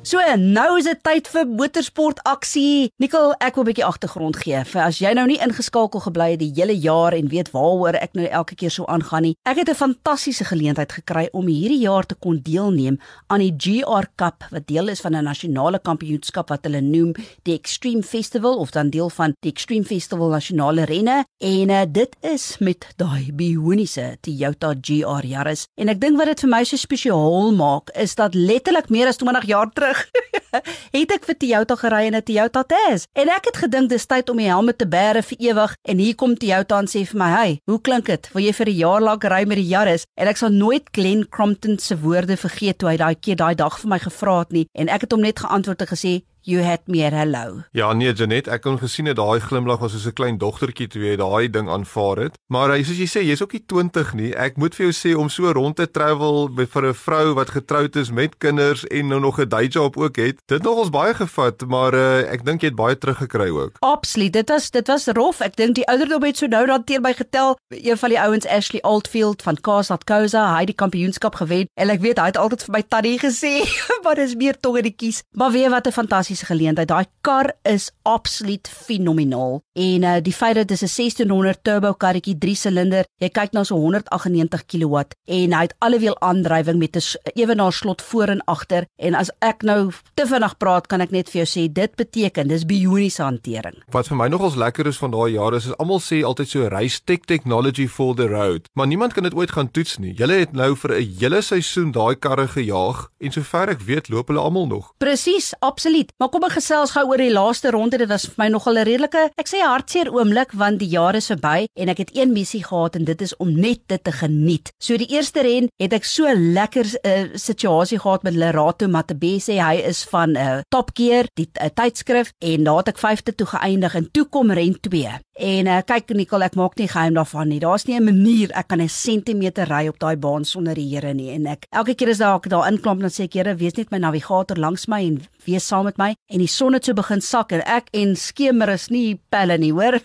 So 0.05 0.21
nou 0.37 0.75
is 0.77 0.85
dit 0.85 0.99
tyd 1.01 1.25
vir 1.33 1.47
motorsport 1.49 2.19
aksie. 2.29 2.91
Nikkel, 3.01 3.31
ek 3.41 3.55
wil 3.55 3.63
'n 3.63 3.69
bietjie 3.71 3.85
agtergrond 3.85 4.37
gee. 4.37 4.61
Vir 4.63 4.81
as 4.83 4.99
jy 5.01 5.13
nou 5.17 5.25
nie 5.25 5.41
ingeskakel 5.41 5.99
gebly 5.99 6.29
het 6.37 6.39
die 6.39 6.53
hele 6.53 6.77
jaar 6.77 7.11
en 7.11 7.27
weet 7.27 7.49
waaroor 7.49 7.95
ek 7.97 8.13
nou 8.13 8.27
elke 8.27 8.53
keer 8.53 8.69
so 8.69 8.85
aangaan 8.85 9.23
nie. 9.23 9.35
Ek 9.49 9.57
het 9.57 9.67
'n 9.67 9.73
fantastiese 9.73 10.45
geleentheid 10.45 10.91
gekry 10.91 11.29
om 11.33 11.47
hierdie 11.47 11.81
jaar 11.81 12.05
te 12.05 12.13
kon 12.13 12.37
deelneem 12.37 12.99
aan 13.29 13.39
die 13.39 13.55
GR 13.57 14.05
Cup 14.15 14.45
wat 14.51 14.67
deel 14.67 14.89
is 14.89 15.01
van 15.01 15.15
'n 15.15 15.23
nasionale 15.23 15.79
kampioenskap 15.79 16.49
wat 16.49 16.65
hulle 16.65 16.81
noem 16.81 17.15
die 17.43 17.57
Extreme 17.57 18.03
Festival 18.03 18.57
of 18.59 18.69
dan 18.71 18.91
deel 18.91 19.09
van 19.09 19.33
die 19.41 19.51
Extreme 19.51 19.85
Festival 19.85 20.29
nasionale 20.29 20.85
renne 20.85 21.25
en 21.39 21.69
uh, 21.69 21.81
dit 21.89 22.15
is 22.21 22.57
met 22.59 22.85
daai 22.97 23.31
bioniese 23.33 24.17
Toyota 24.21 24.75
GR 24.81 25.25
Yaris. 25.25 25.65
En 25.75 25.89
ek 25.89 25.99
dink 25.99 26.17
wat 26.17 26.27
dit 26.27 26.39
vir 26.41 26.49
my 26.49 26.63
so 26.63 26.77
spesiaal 26.77 27.51
maak 27.51 27.89
is 27.95 28.13
dat 28.13 28.35
letterlik 28.35 28.89
meer 28.89 29.07
as 29.07 29.17
20 29.17 29.45
jaar 29.45 29.71
terug 29.73 29.94
terug. 29.95 30.35
het 30.95 31.11
ek 31.11 31.25
vir 31.27 31.37
Toyota 31.39 31.75
gery 31.79 32.05
in 32.07 32.15
'n 32.15 32.23
Toyota 32.23 32.63
Tazz 32.63 33.07
en 33.13 33.29
ek 33.29 33.49
het 33.51 33.57
gedink 33.57 33.89
dis 33.89 34.05
tyd 34.05 34.29
om 34.29 34.37
die 34.37 34.47
helm 34.47 34.71
te 34.71 34.87
bære 34.87 35.23
vir 35.23 35.37
ewig 35.49 35.75
en 35.83 35.97
hier 35.99 36.15
kom 36.15 36.35
Toyota 36.35 36.79
en 36.79 36.87
sê 36.87 37.05
vir 37.05 37.19
my, 37.19 37.29
"Hey, 37.35 37.59
hoe 37.65 37.81
klink 37.81 38.05
dit? 38.05 38.29
Wil 38.33 38.43
jy 38.43 38.53
vir 38.53 38.69
'n 38.69 38.77
jaar 38.77 39.01
lank 39.01 39.23
ry 39.23 39.45
met 39.45 39.57
die 39.57 39.67
Yaris?" 39.67 40.05
En 40.17 40.27
ek 40.27 40.37
sal 40.37 40.49
nooit 40.49 40.83
Glen 40.91 41.29
Crompton 41.29 41.79
se 41.79 41.95
woorde 41.97 42.37
vergeet 42.37 42.77
toe 42.77 42.89
hy 42.89 42.97
daai 42.97 43.15
keer 43.15 43.35
daai 43.35 43.55
dag 43.55 43.79
vir 43.79 43.89
my 43.89 43.99
gevra 43.99 44.39
het 44.39 44.51
nie 44.51 44.67
en 44.73 44.89
ek 44.89 45.01
het 45.01 45.11
hom 45.11 45.21
net 45.21 45.39
geantwoord 45.39 45.81
en 45.81 45.87
gesê, 45.87 46.23
You 46.47 46.61
had 46.61 46.85
me 46.85 47.01
at 47.01 47.13
hello. 47.13 47.63
Ja, 47.71 47.87
nee 47.97 48.13
Janet, 48.13 48.45
ek 48.53 48.61
kon 48.61 48.75
gesien 48.77 49.07
het 49.09 49.17
daai 49.17 49.41
glimlag 49.41 49.79
was 49.81 49.95
soos 49.95 50.05
'n 50.05 50.13
klein 50.13 50.35
dogtertjie 50.37 50.85
toe 50.93 51.01
jy 51.01 51.15
daai 51.17 51.49
ding 51.49 51.65
aanvaar 51.65 52.19
het. 52.21 52.35
Maar 52.53 52.69
hy 52.69 52.83
soos 52.85 52.99
jy 53.01 53.07
sê, 53.09 53.23
jy's 53.25 53.41
ook 53.41 53.53
nie 53.57 53.63
20 53.65 54.13
nie. 54.13 54.29
Ek 54.37 54.57
moet 54.61 54.75
vir 54.75 54.85
jou 54.85 54.93
sê 54.93 55.17
om 55.17 55.25
so 55.29 55.49
rond 55.49 55.75
te 55.75 55.87
travel 55.89 56.49
met 56.53 56.69
vir 56.69 56.85
'n 56.85 56.93
vrou 56.93 57.33
wat 57.33 57.49
getroud 57.49 57.95
is 57.95 58.11
met 58.11 58.37
kinders 58.37 58.85
en 58.85 59.07
nou 59.07 59.19
nog 59.19 59.39
'n 59.39 59.49
day 59.49 59.65
job 59.65 59.97
ook 59.97 60.15
het. 60.15 60.37
Dit 60.45 60.61
nog 60.61 60.77
ons 60.77 60.89
baie 60.89 61.15
gevat, 61.15 61.65
maar 61.65 61.93
uh, 61.95 62.31
ek 62.31 62.45
dink 62.45 62.61
jy 62.61 62.67
het 62.67 62.75
baie 62.75 62.97
teruggekry 62.97 63.49
ook. 63.49 63.77
Absoluut. 63.79 64.33
Dit 64.33 64.49
was 64.49 64.69
dit 64.69 64.87
was 64.87 65.07
rof. 65.07 65.41
Ek 65.41 65.55
dink 65.55 65.75
die 65.75 65.87
ouderdom 65.87 66.23
het 66.23 66.37
so 66.37 66.45
nou 66.45 66.65
dan 66.65 66.83
teer 66.83 67.01
my 67.01 67.13
getel. 67.13 67.57
Een 67.69 67.97
van 67.97 68.09
die 68.09 68.21
ouens 68.21 68.45
Ashley 68.45 68.83
Oldfield 68.83 69.41
van 69.41 69.57
Kaapstad 69.57 70.05
hy 70.05 70.59
het 70.59 70.67
die 70.67 70.75
kampioenskap 70.75 71.35
gewen 71.35 71.65
en 71.73 71.89
ek 71.89 72.01
weet 72.01 72.19
hy 72.19 72.25
het 72.25 72.37
altyd 72.37 72.63
vir 72.63 72.71
my 72.71 72.83
tannie 72.87 73.19
gesê, 73.19 73.65
maar 74.03 74.15
dis 74.15 74.35
meer 74.35 74.59
tog 74.59 74.77
in 74.77 74.83
die 74.83 74.95
kies. 74.95 75.23
Maar 75.31 75.51
weet 75.51 75.69
wat 75.69 75.87
'n 75.87 75.91
fantastiese 75.91 76.34
fantastiese 76.35 76.45
geleentheid. 76.45 76.87
Daai 76.87 77.05
kar 77.21 77.53
is 77.63 77.91
absoluut 78.03 78.67
fenomenaal. 78.67 79.61
En 79.73 80.03
uh 80.03 80.21
die 80.21 80.33
feit 80.33 80.55
dat 80.55 80.67
dit 80.67 80.81
'n 80.81 80.87
1600 80.87 81.63
turbo 81.63 81.93
karretjie 81.93 82.37
3 82.37 82.55
silinder, 82.55 83.05
jy 83.17 83.29
kyk 83.29 83.51
na 83.51 83.63
so 83.63 83.75
198 83.75 84.65
kW 84.65 84.95
en 85.25 85.53
hy 85.53 85.61
het 85.61 85.75
allewiel 85.79 86.15
aandrywing 86.19 86.79
met 86.79 86.95
'n 86.95 87.01
ewenaar 87.35 87.73
slot 87.73 88.01
voor 88.01 88.27
en 88.27 88.43
agter 88.45 88.85
en 88.97 89.15
as 89.15 89.31
ek 89.39 89.63
nou 89.63 89.91
te 90.13 90.25
vinnig 90.25 90.57
praat, 90.57 90.87
kan 90.87 91.01
ek 91.01 91.11
net 91.11 91.29
vir 91.29 91.45
jou 91.45 91.59
sê 91.59 91.71
dit 91.71 91.95
beteken 91.95 92.47
dis 92.47 92.65
bioniese 92.65 93.23
hantering. 93.23 93.83
Wat 93.91 94.07
vir 94.07 94.17
my 94.17 94.27
nogals 94.27 94.55
lekker 94.55 94.87
is 94.87 94.97
van 94.97 95.11
daai 95.11 95.31
jare 95.31 95.55
is, 95.55 95.65
is 95.65 95.77
almal 95.77 95.99
sê 95.99 96.23
altyd 96.23 96.47
so 96.47 96.67
race 96.67 97.01
tech 97.03 97.25
technology 97.25 97.87
for 97.87 98.15
the 98.15 98.27
road, 98.27 98.69
maar 98.73 98.87
niemand 98.87 99.13
kan 99.13 99.23
dit 99.23 99.33
ooit 99.33 99.51
gaan 99.51 99.71
toets 99.71 99.97
nie. 99.97 100.13
Julle 100.13 100.33
het 100.33 100.51
nou 100.51 100.75
vir 100.75 100.91
'n 100.91 101.15
hele 101.19 101.41
seisoen 101.41 101.91
daai 101.91 102.15
karre 102.15 102.47
gejaag 102.47 103.09
en 103.19 103.31
sover 103.31 103.69
ek 103.69 103.81
weet, 103.81 104.09
loop 104.09 104.27
hulle 104.27 104.39
almal 104.39 104.67
nog. 104.67 104.93
Presies, 104.97 105.53
absoluut. 105.59 106.13
Maar 106.17 106.24
kom 106.31 106.45
ons 106.47 106.55
gesels 106.55 106.93
gou 106.95 107.03
oor 107.09 107.21
die 107.21 107.33
laaste 107.33 107.71
ronde. 107.73 107.97
Dit 107.97 108.09
was 108.09 108.25
vir 108.29 108.35
my 108.43 108.47
nogal 108.49 108.77
'n 108.77 108.85
redelike, 108.87 109.29
ek 109.37 109.47
sê 109.47 109.59
hartseer 109.61 110.11
oomblik 110.13 110.51
want 110.53 110.79
die 110.79 110.89
jaar 110.89 111.15
is 111.15 111.27
verby 111.27 111.67
en 111.75 111.89
ek 111.89 111.97
het 111.97 112.11
een 112.15 112.33
missie 112.33 112.63
gehad 112.63 112.95
en 112.95 113.05
dit 113.05 113.21
is 113.21 113.35
om 113.37 113.51
net 113.51 113.81
dit 113.87 114.03
te 114.03 114.11
geniet. 114.11 114.71
So 114.79 114.97
die 114.97 115.09
eerste 115.09 115.41
ren 115.41 115.69
het 115.79 115.93
ek 115.93 116.03
so 116.03 116.25
lekker 116.33 116.85
'n 116.85 117.07
uh, 117.07 117.35
situasie 117.35 117.99
gehad 117.99 118.23
met 118.23 118.33
Lerato 118.33 118.87
Matabese. 118.87 119.51
Hy 119.51 119.75
is 119.85 120.03
van 120.03 120.31
'n 120.31 120.37
uh, 120.37 120.61
Top 120.69 120.91
Gear, 120.93 121.25
die 121.33 121.49
uh, 121.61 121.67
tydskrif 121.73 122.31
en 122.39 122.63
daar 122.63 122.77
het 122.77 122.87
ek 122.87 122.99
5de 122.99 123.35
toe 123.35 123.47
geëindig 123.47 123.95
en 123.95 124.11
toe 124.11 124.25
kom 124.25 124.51
ren 124.51 124.79
2. 124.79 125.24
En 125.35 125.67
uh, 125.67 125.81
kyk 125.83 126.13
Nicole, 126.15 126.47
ek 126.47 126.53
maak 126.55 126.77
nie 126.79 126.87
geheim 126.87 127.17
daarvan 127.17 127.49
nie. 127.51 127.59
Daar's 127.59 127.83
nie 127.87 127.97
'n 127.99 128.05
manier 128.07 128.51
ek 128.55 128.69
kan 128.69 128.79
'n 128.79 128.87
sentimeter 128.87 129.67
ry 129.67 129.87
op 129.87 129.99
daai 129.99 130.15
baan 130.15 130.45
sonder 130.45 130.75
die 130.75 130.87
Here 130.87 131.13
nie. 131.13 131.29
En 131.31 131.45
ek 131.45 131.67
elke 131.71 131.93
keer 131.93 132.09
as 132.09 132.19
daar 132.19 132.37
ek 132.37 132.47
daar 132.49 132.71
inklim 132.71 132.99
dan 133.01 133.09
sê 133.09 133.23
ek, 133.25 133.33
Here, 133.33 133.55
wees 133.55 133.75
net 133.75 133.91
my 133.91 133.97
navigator 133.97 134.55
langs 134.55 134.87
my 134.87 135.03
en 135.03 135.27
wees 135.45 135.67
saam 135.67 135.83
met 135.83 135.97
my. 135.97 136.15
En 136.31 136.39
die 136.39 136.47
son 136.47 136.73
het 136.73 136.85
so 136.85 136.93
begin 136.93 137.21
sak 137.21 137.51
en 137.51 137.61
ek 137.67 137.89
en 137.93 138.15
skemer 138.15 138.69
is 138.69 138.87
nie 138.89 139.19
pelle 139.29 139.57
nie, 139.57 139.73
hoor. 139.73 139.99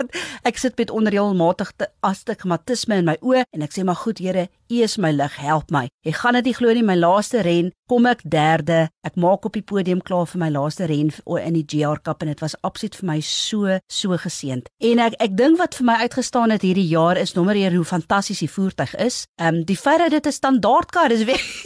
ek 0.44 0.56
sit 0.56 0.78
met 0.78 0.90
onreëlmatige 0.90 1.88
astigmatisme 2.02 2.94
in 2.94 3.04
my 3.06 3.16
oë 3.22 3.42
en 3.52 3.62
ek 3.62 3.72
sê 3.72 3.82
maar 3.82 3.96
goed, 3.96 4.18
Here, 4.18 4.48
U 4.68 4.82
is 4.82 4.96
my 4.98 5.12
lig, 5.14 5.36
help 5.38 5.70
my. 5.70 5.86
Jy 6.06 6.12
gaan 6.18 6.38
dit 6.38 6.48
nie 6.50 6.54
glo 6.56 6.72
nie, 6.74 6.82
my 6.86 6.96
laaste 6.98 7.42
ren 7.46 7.70
kom 7.86 8.06
ek 8.10 8.24
derde. 8.26 8.86
Ek 9.06 9.14
maak 9.20 9.46
op 9.46 9.54
die 9.54 9.62
podium 9.62 10.00
klaar 10.02 10.26
vir 10.26 10.40
my 10.42 10.48
laaste 10.50 10.88
ren 10.90 11.12
in 11.38 11.54
die 11.54 11.64
GR 11.66 12.00
Cup 12.02 12.22
en 12.24 12.32
dit 12.32 12.42
was 12.42 12.56
absoluut 12.66 12.96
vir 12.98 13.06
my 13.06 13.18
so 13.22 13.78
so 13.86 14.18
geseënd. 14.18 14.70
En 14.82 15.02
ek 15.06 15.14
ek 15.22 15.36
dink 15.38 15.60
wat 15.60 15.78
vir 15.78 15.86
my 15.86 15.96
uitgestaan 16.02 16.54
het 16.54 16.66
hierdie 16.66 16.88
jaar 16.90 17.18
is 17.20 17.36
nommer 17.36 17.56
1 17.58 17.76
hoe 17.76 17.86
fantasties 17.86 18.42
die 18.42 18.50
voertuig 18.50 18.94
is. 19.02 19.24
Ehm 19.38 19.60
um, 19.60 19.64
die 19.68 19.78
feit 19.78 20.02
dat 20.02 20.10
dit 20.10 20.26
'n 20.26 20.32
standaardkar 20.32 21.12
is. 21.12 21.22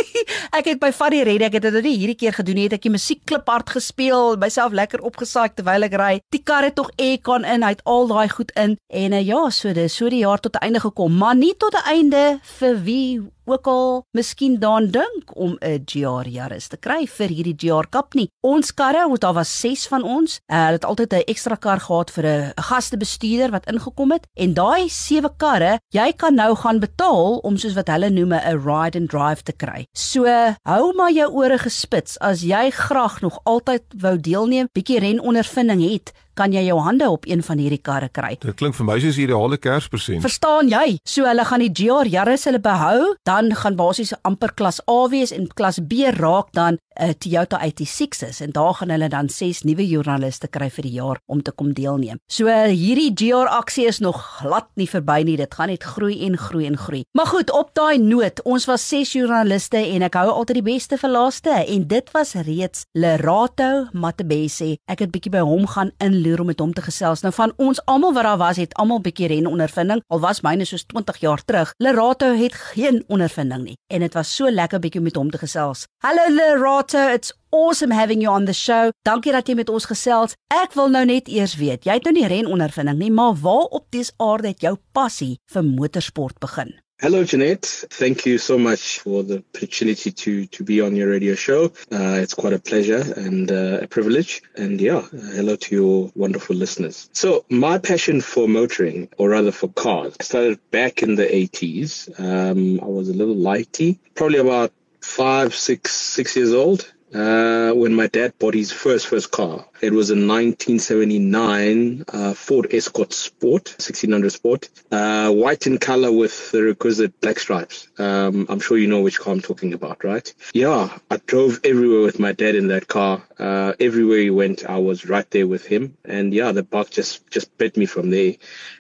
ek 0.58 0.66
het 0.66 0.80
by 0.80 0.92
van 0.92 1.10
die 1.10 1.24
rede 1.24 1.44
ek 1.44 1.56
het 1.58 1.62
dit 1.62 1.82
nie 1.84 1.96
hierdie 1.96 2.20
keer 2.20 2.36
gedoen 2.36 2.54
nie. 2.54 2.68
Het 2.68 2.78
ek 2.78 2.82
die 2.88 2.96
musiek 2.96 3.24
kliphard 3.24 3.70
gespeel, 3.70 4.36
myself 4.36 4.72
lekker 4.72 5.00
opgesaai 5.00 5.54
terwyl 5.54 5.88
ek 5.88 5.96
ry. 5.96 6.20
Die 6.30 6.42
kar 6.42 6.64
het 6.64 6.76
tog 6.76 6.90
aircon 6.98 7.44
in, 7.44 7.62
hy 7.62 7.72
het 7.76 7.84
al 7.84 8.08
daai 8.08 8.28
goed 8.28 8.52
in. 8.56 8.76
En 8.92 9.12
uh, 9.12 9.24
ja, 9.24 9.50
so 9.50 9.72
dis 9.72 9.96
so 9.96 10.08
die 10.08 10.24
jaar 10.24 10.40
tot 10.40 10.56
'n 10.56 10.64
einde 10.68 10.80
gekom, 10.80 11.16
maar 11.16 11.36
nie 11.36 11.54
tot 11.56 11.74
'n 11.74 11.88
einde 11.88 12.40
vir 12.58 12.76
wie 12.90 13.20
ook 13.50 13.66
al 13.66 14.04
miskien 14.16 14.58
daaraan 14.62 14.90
dink 14.90 15.34
om 15.34 15.56
'n 15.60 15.82
GR 15.84 16.28
Yaris 16.28 16.68
te 16.68 16.76
kry 16.76 17.06
vir 17.06 17.28
hierdie 17.28 17.58
GR 17.62 17.88
Cup 17.90 18.14
nie. 18.14 18.28
Ons 18.40 18.74
karre, 18.74 19.06
ons 19.08 19.18
daar 19.18 19.34
was 19.34 19.60
6 19.60 19.86
van 19.86 20.02
ons. 20.02 20.38
Uh, 20.46 20.56
hulle 20.64 20.78
het 20.78 20.84
altyd 20.84 21.12
'n 21.12 21.26
ekstra 21.26 21.56
kar 21.56 21.80
gehad 21.80 22.10
vir 22.10 22.26
'n 22.26 22.52
gastebestuurder 22.56 23.50
wat 23.50 23.66
ingekom 23.66 24.10
het 24.12 24.26
en 24.34 24.54
daai 24.54 24.88
7 24.88 25.36
karre, 25.36 25.78
jy 25.88 26.12
kan 26.12 26.34
nou 26.34 26.54
gaan 26.54 26.78
betaal 26.78 27.38
om 27.42 27.56
soos 27.56 27.74
wat 27.74 27.88
hulle 27.88 28.10
noem 28.10 28.32
'n 28.32 28.58
ride 28.66 28.98
and 28.98 29.10
drive 29.10 29.42
te 29.42 29.52
kry. 29.52 29.86
So, 29.92 30.24
hou 30.62 30.94
maar 30.94 31.12
jou 31.12 31.32
ore 31.32 31.58
gespits 31.58 32.18
as 32.18 32.42
jy 32.42 32.70
graag 32.70 33.20
nog 33.20 33.40
altyd 33.44 33.82
wou 33.96 34.16
deelneem, 34.20 34.68
bietjie 34.72 34.98
renondervinding 34.98 35.90
het 35.92 36.12
kan 36.40 36.54
jy 36.56 36.62
jou 36.70 36.78
hande 36.80 37.08
op 37.12 37.26
een 37.28 37.42
van 37.44 37.60
hierdie 37.60 37.82
karre 37.84 38.08
kry. 38.08 38.32
Dit 38.40 38.56
klink 38.60 38.76
vir 38.78 38.86
my 38.88 38.96
soos 39.02 39.18
'n 39.18 39.26
ideale 39.26 39.58
Kerspresent. 39.60 40.22
Verstaan 40.24 40.68
jy? 40.68 40.98
So 41.04 41.26
hulle 41.28 41.44
gaan 41.44 41.60
die 41.60 41.72
GR 41.72 42.08
Yaris 42.08 42.44
hulle 42.48 42.60
behou, 42.60 43.14
dan 43.24 43.52
gaan 43.54 43.76
basies 43.76 44.14
amper 44.22 44.54
klas 44.54 44.80
A 44.88 45.08
wees 45.08 45.32
en 45.32 45.48
klas 45.48 45.78
B 45.78 46.08
raak 46.16 46.48
dan 46.52 46.78
uh, 46.98 47.10
Toyota 47.18 47.60
86s 47.60 48.40
en 48.40 48.50
daar 48.50 48.74
gaan 48.74 48.90
hulle 48.90 49.08
dan 49.08 49.28
ses 49.28 49.62
nuwe 49.62 49.86
joernaliste 49.86 50.48
kry 50.48 50.70
vir 50.70 50.86
die 50.86 50.96
jaar 50.98 51.20
om 51.26 51.42
te 51.42 51.52
kom 51.52 51.72
deelneem. 51.76 52.20
So 52.30 52.50
hierdie 52.50 53.12
GR 53.14 53.50
aksie 53.50 53.86
is 53.86 54.00
nog 54.00 54.18
glad 54.40 54.68
nie 54.74 54.88
verby 54.88 55.20
nie. 55.26 55.36
Dit 55.40 55.54
gaan 55.54 55.70
net 55.72 55.84
groei 55.84 56.20
en 56.26 56.36
groei 56.38 56.66
en 56.66 56.78
groei. 56.78 57.02
Maar 57.16 57.26
goed, 57.26 57.52
op 57.52 57.72
daai 57.74 57.98
noot, 57.98 58.42
ons 58.44 58.66
was 58.70 58.86
ses 58.88 59.12
joernaliste 59.14 59.78
en 59.78 60.06
ek 60.06 60.18
hou 60.18 60.28
altyd 60.32 60.60
die 60.60 60.66
beste 60.70 60.98
vir 61.00 61.12
laaste 61.14 61.54
en 61.60 61.86
dit 61.90 62.12
was 62.14 62.34
reeds 62.34 62.84
Lerato 62.98 63.86
Matebese. 63.92 64.74
Ek 64.90 65.04
het 65.04 65.12
bietjie 65.14 65.32
by 65.34 65.44
hom 65.46 65.66
gaan 65.70 65.92
inloer 66.02 66.44
om 66.44 66.50
met 66.52 66.60
hom 66.60 66.74
te 66.74 66.84
gesels. 66.84 67.24
Nou 67.24 67.32
van 67.34 67.54
ons 67.58 67.82
almal 67.86 68.14
wat 68.16 68.26
daar 68.26 68.40
was, 68.40 68.60
het 68.60 68.74
almal 68.80 69.02
bietjie 69.04 69.30
ren 69.30 69.50
ondervinding. 69.50 70.02
Al 70.10 70.22
was 70.24 70.42
myne 70.46 70.66
soos 70.68 70.86
20 70.90 71.22
jaar 71.22 71.44
terug. 71.44 71.74
Lerato 71.78 72.32
het 72.36 72.56
geen 72.72 73.04
ondervinding 73.08 73.64
nie 73.64 73.78
en 73.90 74.04
dit 74.04 74.14
was 74.14 74.30
so 74.36 74.50
lekker 74.50 74.78
bietjie 74.82 75.02
met 75.02 75.16
hom 75.18 75.30
te 75.30 75.38
gesels. 75.40 75.86
Hallo 76.04 76.28
Lerato 76.30 76.79
Otto, 76.80 77.12
it's 77.12 77.30
awesome 77.50 77.90
having 77.90 78.22
you 78.22 78.30
on 78.30 78.46
the 78.46 78.54
show. 78.54 78.88
Dankie 79.04 79.34
dat 79.36 79.48
jy 79.50 79.54
met 79.58 79.68
ons 79.68 79.84
gesels. 79.84 80.32
Ek 80.48 80.72
wil 80.78 80.88
nou 80.88 81.02
net 81.04 81.26
eers 81.28 81.58
weet, 81.60 81.84
jy 81.84 81.98
het 81.98 82.06
nou 82.08 82.14
nie 82.16 82.28
renondervinding 82.30 82.96
nie, 82.96 83.10
maar 83.12 83.34
waar 83.42 83.66
op 83.76 83.84
dis 83.92 84.08
aarde 84.16 84.54
het 84.54 84.64
jou 84.64 84.78
passie 84.96 85.34
vir 85.52 85.66
motorsport 85.66 86.38
begin? 86.40 86.72
Hello, 87.04 87.20
Jeanette. 87.24 87.84
Thank 87.90 88.24
you 88.24 88.38
so 88.38 88.58
much 88.58 88.98
for 89.00 89.22
the 89.22 89.42
opportunity 89.54 90.10
to 90.24 90.46
to 90.56 90.64
be 90.64 90.80
on 90.80 90.96
your 90.96 91.10
radio 91.10 91.34
show. 91.34 91.72
Uh, 91.92 92.16
it's 92.24 92.34
quite 92.34 92.52
a 92.54 92.58
pleasure 92.58 93.04
and 93.16 93.52
uh, 93.52 93.84
a 93.84 93.86
privilege. 93.86 94.42
And 94.56 94.80
yeah, 94.80 95.02
hello 95.36 95.56
to 95.56 95.74
your 95.74 96.10
wonderful 96.14 96.56
listeners. 96.56 97.08
So, 97.12 97.44
my 97.50 97.76
passion 97.78 98.20
for 98.22 98.48
motoring, 98.48 99.08
or 99.18 99.30
rather 99.30 99.52
for 99.52 99.68
cars, 99.68 100.16
started 100.20 100.58
back 100.70 101.02
in 101.02 101.16
the 101.16 101.26
80s. 101.26 102.08
Um, 102.18 102.80
I 102.80 102.86
was 102.86 103.08
a 103.10 103.14
little 103.14 103.36
lighty, 103.36 103.98
probably 104.14 104.38
about 104.38 104.72
five, 105.00 105.54
six, 105.54 105.92
six 105.92 106.36
years 106.36 106.52
old 106.52 106.90
uh, 107.14 107.72
when 107.72 107.94
my 107.94 108.06
dad 108.06 108.38
bought 108.38 108.54
his 108.54 108.72
first 108.72 109.06
first 109.06 109.30
car. 109.30 109.66
It 109.80 109.92
was 109.92 110.10
a 110.10 110.14
1979 110.14 112.04
uh, 112.08 112.34
Ford 112.34 112.72
Escort 112.72 113.12
Sport, 113.12 113.68
1600 113.68 114.30
Sport, 114.30 114.68
uh, 114.90 115.30
white 115.30 115.66
in 115.66 115.78
color 115.78 116.12
with 116.12 116.52
the 116.52 116.62
requisite 116.62 117.20
black 117.20 117.38
stripes. 117.38 117.88
Um, 117.98 118.46
I'm 118.48 118.60
sure 118.60 118.78
you 118.78 118.86
know 118.86 119.00
which 119.00 119.18
car 119.18 119.32
I'm 119.32 119.40
talking 119.40 119.72
about, 119.72 120.04
right? 120.04 120.32
Yeah, 120.52 120.96
I 121.10 121.16
drove 121.26 121.60
everywhere 121.64 122.02
with 122.02 122.20
my 122.20 122.32
dad 122.32 122.54
in 122.54 122.68
that 122.68 122.86
car. 122.88 123.22
Uh, 123.38 123.72
everywhere 123.80 124.18
he 124.18 124.30
went, 124.30 124.64
I 124.68 124.78
was 124.78 125.06
right 125.06 125.28
there 125.30 125.46
with 125.46 125.66
him, 125.66 125.96
and 126.04 126.32
yeah, 126.32 126.52
the 126.52 126.62
bug 126.62 126.90
just 126.90 127.28
just 127.30 127.56
bit 127.58 127.76
me 127.76 127.86
from 127.86 128.10
there, 128.10 128.34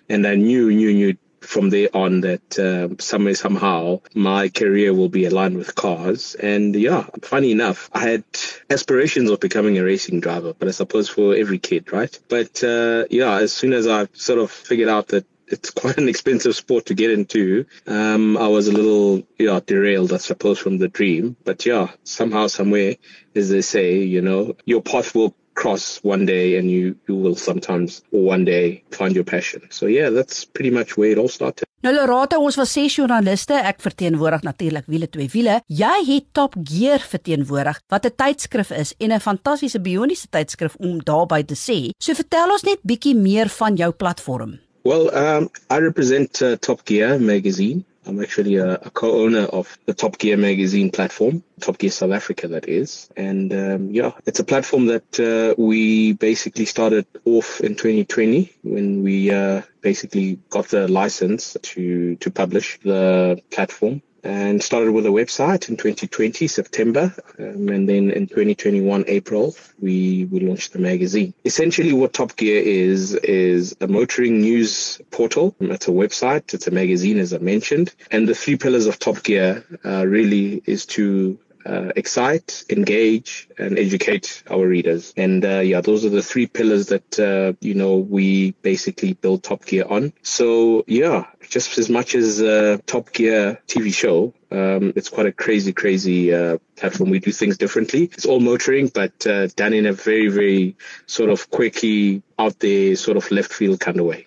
and 0.08 0.26
I 0.26 0.36
knew, 0.36 0.70
knew, 0.70 0.92
knew 0.92 1.16
from 1.40 1.70
there 1.70 1.88
on 1.94 2.20
that 2.22 2.58
uh, 2.58 2.88
some 2.98 3.32
somehow 3.34 4.00
my 4.14 4.48
career 4.48 4.92
will 4.94 5.08
be 5.08 5.24
aligned 5.24 5.56
with 5.56 5.74
cars. 5.74 6.34
And 6.34 6.74
yeah, 6.74 7.06
funny 7.22 7.52
enough, 7.52 7.90
I 7.92 8.00
had 8.00 8.24
aspirations 8.68 9.30
of 9.30 9.40
becoming 9.40 9.78
a 9.78 9.84
racing 9.84 10.20
driver, 10.20 10.54
but 10.58 10.68
I 10.68 10.72
suppose 10.72 11.08
for 11.08 11.34
every 11.34 11.58
kid, 11.58 11.92
right? 11.92 12.16
But 12.28 12.62
uh, 12.62 13.04
yeah, 13.10 13.36
as 13.36 13.52
soon 13.52 13.72
as 13.72 13.86
I 13.86 14.08
sort 14.12 14.38
of 14.38 14.50
figured 14.50 14.88
out 14.88 15.08
that 15.08 15.26
it's 15.50 15.70
quite 15.82 15.98
an 15.98 16.08
expensive 16.08 16.54
sport 16.54 16.86
to 16.86 16.94
get 16.94 17.10
into. 17.10 17.66
Um, 17.86 18.36
I 18.36 18.48
was 18.48 18.68
a 18.68 18.72
little, 18.72 19.26
yeah, 19.38 19.60
derailed, 19.64 20.12
I 20.12 20.18
suppose, 20.18 20.58
from 20.58 20.78
the 20.78 20.88
dream. 20.88 21.36
But 21.44 21.66
yeah, 21.66 21.90
somehow, 22.04 22.46
somewhere, 22.46 22.96
as 23.34 23.50
they 23.50 23.62
say, 23.62 23.98
you 23.98 24.22
know, 24.22 24.56
your 24.64 24.82
path 24.82 25.14
will 25.14 25.34
cross 25.54 26.00
one 26.02 26.26
day 26.26 26.56
and 26.58 26.70
you 26.70 26.96
you 27.08 27.16
will 27.16 27.36
sometimes 27.36 28.02
one 28.10 28.44
day 28.44 28.82
find 28.90 29.14
your 29.14 29.24
passion. 29.24 29.62
So 29.70 29.86
yeah, 29.86 30.10
that's 30.10 30.44
pretty 30.44 30.70
much 30.70 30.96
where 30.96 31.10
it 31.10 31.18
all 31.18 31.28
started. 31.28 31.66
Nou 31.80 31.94
Lorata, 31.96 32.36
ons 32.36 32.58
was 32.60 32.72
ses 32.72 32.92
joernaliste. 32.98 33.56
Ek 33.56 33.80
verteenwoordig 33.80 34.42
natuurlik 34.44 34.88
wiele 34.92 35.08
twee 35.08 35.30
wiele. 35.32 35.60
Jy 35.66 35.94
het 36.10 36.26
Top 36.36 36.56
Gear 36.60 37.00
verteenwoordig 37.00 37.80
wat 37.88 38.06
'n 38.06 38.16
tydskrif 38.16 38.70
is 38.70 38.94
en 38.98 39.12
'n 39.12 39.20
fantastiese 39.20 39.80
bioniese 39.80 40.28
tydskrif 40.28 40.76
om 40.76 41.00
daarby 41.00 41.42
te 41.42 41.56
sê. 41.56 41.90
So 41.98 42.14
vertel 42.14 42.52
ons 42.52 42.62
net 42.62 42.80
bietjie 42.82 43.14
meer 43.16 43.48
van 43.48 43.76
jou 43.76 43.92
platform. 43.92 44.58
Well, 44.84 45.08
um 45.12 45.50
I 45.70 45.78
represent 45.78 46.40
uh, 46.42 46.56
Top 46.56 46.80
Gear 46.84 47.20
magazine 47.20 47.84
I'm 48.06 48.22
actually 48.22 48.56
a, 48.56 48.74
a, 48.74 48.90
co-owner 48.90 49.44
of 49.44 49.78
the 49.84 49.94
Top 49.94 50.18
Gear 50.18 50.36
magazine 50.36 50.90
platform, 50.90 51.44
Top 51.60 51.78
Gear 51.78 51.90
South 51.90 52.12
Africa, 52.12 52.48
that 52.48 52.68
is. 52.68 53.10
And 53.16 53.52
um, 53.52 53.90
yeah, 53.90 54.12
it's 54.24 54.40
a 54.40 54.44
platform 54.44 54.86
that 54.86 55.20
uh, 55.20 55.54
we 55.60 56.14
basically 56.14 56.64
started 56.64 57.06
off 57.24 57.60
in 57.60 57.76
2020 57.76 58.52
when 58.62 59.02
we 59.02 59.30
uh, 59.30 59.62
basically 59.82 60.38
got 60.48 60.68
the 60.68 60.88
license 60.88 61.56
to 61.62 62.16
to 62.16 62.30
publish 62.30 62.78
the 62.80 63.42
platform 63.50 64.02
and 64.22 64.62
started 64.62 64.92
with 64.92 65.06
a 65.06 65.10
website 65.10 65.68
in 65.68 65.76
2020 65.76 66.46
September, 66.46 67.14
um, 67.38 67.68
and 67.68 67.88
then 67.88 68.10
in 68.10 68.26
2021 68.26 69.04
April 69.06 69.54
we 69.80 70.26
we 70.26 70.40
launched 70.40 70.72
the 70.72 70.78
magazine. 70.78 71.34
Essentially, 71.44 71.92
what 71.92 72.12
Top 72.12 72.36
Gear 72.36 72.62
is 72.62 73.14
is 73.14 73.76
a 73.80 73.86
motoring 73.86 74.40
news 74.40 75.00
portal. 75.10 75.54
It's 75.60 75.88
a 75.88 75.92
website. 75.92 76.54
It's 76.54 76.66
a 76.66 76.70
magazine, 76.70 77.18
as 77.18 77.32
I 77.32 77.38
mentioned, 77.38 77.94
and 78.10 78.28
the 78.28 78.34
three 78.34 78.56
pillars 78.56 78.86
of 78.86 78.98
Top 78.98 79.22
Gear 79.22 79.64
uh, 79.84 80.06
really 80.06 80.62
is 80.66 80.86
to 80.86 81.38
uh, 81.64 81.92
excite, 81.96 82.64
engage, 82.70 83.48
and 83.58 83.78
educate 83.78 84.42
our 84.50 84.66
readers. 84.66 85.12
And 85.16 85.44
uh, 85.44 85.60
yeah, 85.60 85.80
those 85.80 86.04
are 86.04 86.10
the 86.10 86.22
three 86.22 86.46
pillars 86.46 86.86
that 86.86 87.18
uh, 87.18 87.52
you 87.60 87.74
know 87.74 87.96
we 87.96 88.52
basically 88.62 89.12
build 89.12 89.42
Top 89.42 89.64
Gear 89.64 89.84
on. 89.88 90.12
So 90.22 90.84
yeah, 90.86 91.26
just 91.48 91.78
as 91.78 91.88
much 91.88 92.14
as 92.14 92.40
uh, 92.40 92.78
Top 92.86 93.12
Gear 93.12 93.60
TV 93.66 93.92
show, 93.92 94.34
um, 94.50 94.92
it's 94.96 95.08
quite 95.08 95.26
a 95.26 95.32
crazy, 95.32 95.72
crazy 95.72 96.34
uh, 96.34 96.58
platform. 96.76 97.10
We 97.10 97.20
do 97.20 97.32
things 97.32 97.58
differently. 97.58 98.04
It's 98.04 98.26
all 98.26 98.40
motoring, 98.40 98.88
but 98.88 99.26
uh, 99.26 99.46
done 99.48 99.74
in 99.74 99.86
a 99.86 99.92
very, 99.92 100.28
very 100.28 100.76
sort 101.06 101.30
of 101.30 101.50
quirky, 101.50 102.22
out 102.38 102.58
there, 102.58 102.96
sort 102.96 103.16
of 103.16 103.30
left 103.30 103.52
field 103.52 103.80
kind 103.80 104.00
of 104.00 104.06
way. 104.06 104.26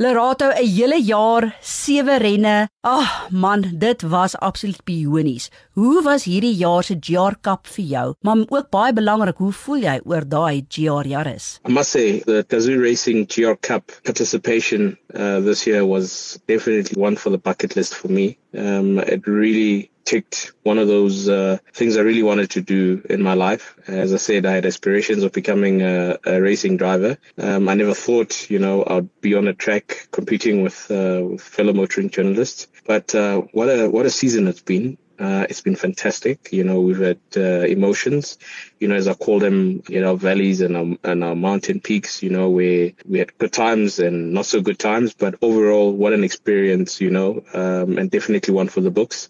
Lerato 0.00 0.46
'n 0.48 0.64
hele 0.64 0.96
jaar 1.04 1.44
sewe 1.60 2.16
renne. 2.18 2.68
Ag 2.80 3.00
oh, 3.00 3.10
man, 3.30 3.64
dit 3.76 4.02
was 4.02 4.32
absoluut 4.36 4.80
bionies. 4.88 5.50
Hoe 5.76 6.00
was 6.02 6.24
hierdie 6.24 6.54
jaar 6.56 6.84
se 6.84 6.96
GR 7.00 7.36
Cup 7.40 7.66
vir 7.66 7.84
jou? 7.84 8.14
Maar 8.24 8.46
ook 8.48 8.70
baie 8.70 8.94
belangrik, 8.96 9.36
hoe 9.36 9.52
voel 9.52 9.84
jy 9.84 9.98
oor 10.08 10.24
daai 10.24 10.64
GR 10.68 11.04
Yaris? 11.04 11.60
I 11.68 11.72
must 11.72 11.90
say 11.90 12.22
the 12.24 12.44
Kazoo 12.48 12.80
Racing 12.80 13.28
GR 13.28 13.60
Cup 13.60 13.92
participation 14.02 14.96
uh, 15.14 15.44
this 15.44 15.66
year 15.66 15.84
was 15.84 16.40
definitely 16.48 16.96
one 16.96 17.16
for 17.16 17.28
the 17.28 17.38
bucket 17.38 17.76
list 17.76 17.94
for 17.94 18.08
me. 18.08 18.38
Um, 18.56 18.98
it 18.98 19.26
really 19.26 19.90
ticked 20.04 20.52
one 20.64 20.78
of 20.78 20.88
those 20.88 21.28
uh, 21.28 21.58
things 21.72 21.96
I 21.96 22.00
really 22.00 22.22
wanted 22.22 22.50
to 22.50 22.60
do 22.60 23.02
in 23.08 23.22
my 23.22 23.34
life. 23.34 23.76
As 23.86 24.12
I 24.12 24.16
said, 24.16 24.44
I 24.44 24.52
had 24.52 24.66
aspirations 24.66 25.22
of 25.22 25.32
becoming 25.32 25.82
a, 25.82 26.18
a 26.24 26.40
racing 26.40 26.78
driver. 26.78 27.16
Um, 27.38 27.68
I 27.68 27.74
never 27.74 27.94
thought, 27.94 28.50
you 28.50 28.58
know, 28.58 28.84
I'd 28.84 29.20
be 29.20 29.34
on 29.34 29.46
a 29.46 29.54
track 29.54 30.08
competing 30.10 30.62
with, 30.62 30.90
uh, 30.90 31.22
with 31.22 31.42
fellow 31.42 31.72
motoring 31.72 32.10
journalists. 32.10 32.66
But 32.86 33.14
uh, 33.14 33.42
what 33.52 33.68
a 33.68 33.88
what 33.88 34.06
a 34.06 34.10
season 34.10 34.48
it's 34.48 34.62
been. 34.62 34.98
Uh, 35.20 35.46
it's 35.50 35.60
been 35.60 35.76
fantastic. 35.76 36.48
You 36.50 36.64
know, 36.64 36.80
we've 36.80 36.98
had 36.98 37.20
uh, 37.36 37.66
emotions, 37.66 38.38
you 38.78 38.88
know, 38.88 38.94
as 38.94 39.06
I 39.06 39.12
call 39.12 39.38
them, 39.38 39.82
you 39.86 40.00
know, 40.00 40.16
valleys 40.16 40.62
and 40.62 40.76
our, 40.76 41.10
and 41.10 41.22
our 41.22 41.36
mountain 41.36 41.80
peaks, 41.80 42.22
you 42.22 42.30
know, 42.30 42.48
where 42.48 42.92
we 43.04 43.18
had 43.18 43.36
good 43.36 43.52
times 43.52 43.98
and 43.98 44.32
not 44.32 44.46
so 44.46 44.62
good 44.62 44.78
times, 44.78 45.12
but 45.12 45.34
overall, 45.42 45.92
what 45.92 46.14
an 46.14 46.24
experience, 46.24 47.02
you 47.02 47.10
know, 47.10 47.44
um, 47.52 47.98
and 47.98 48.10
definitely 48.10 48.54
one 48.54 48.68
for 48.68 48.80
the 48.80 48.90
books. 48.90 49.28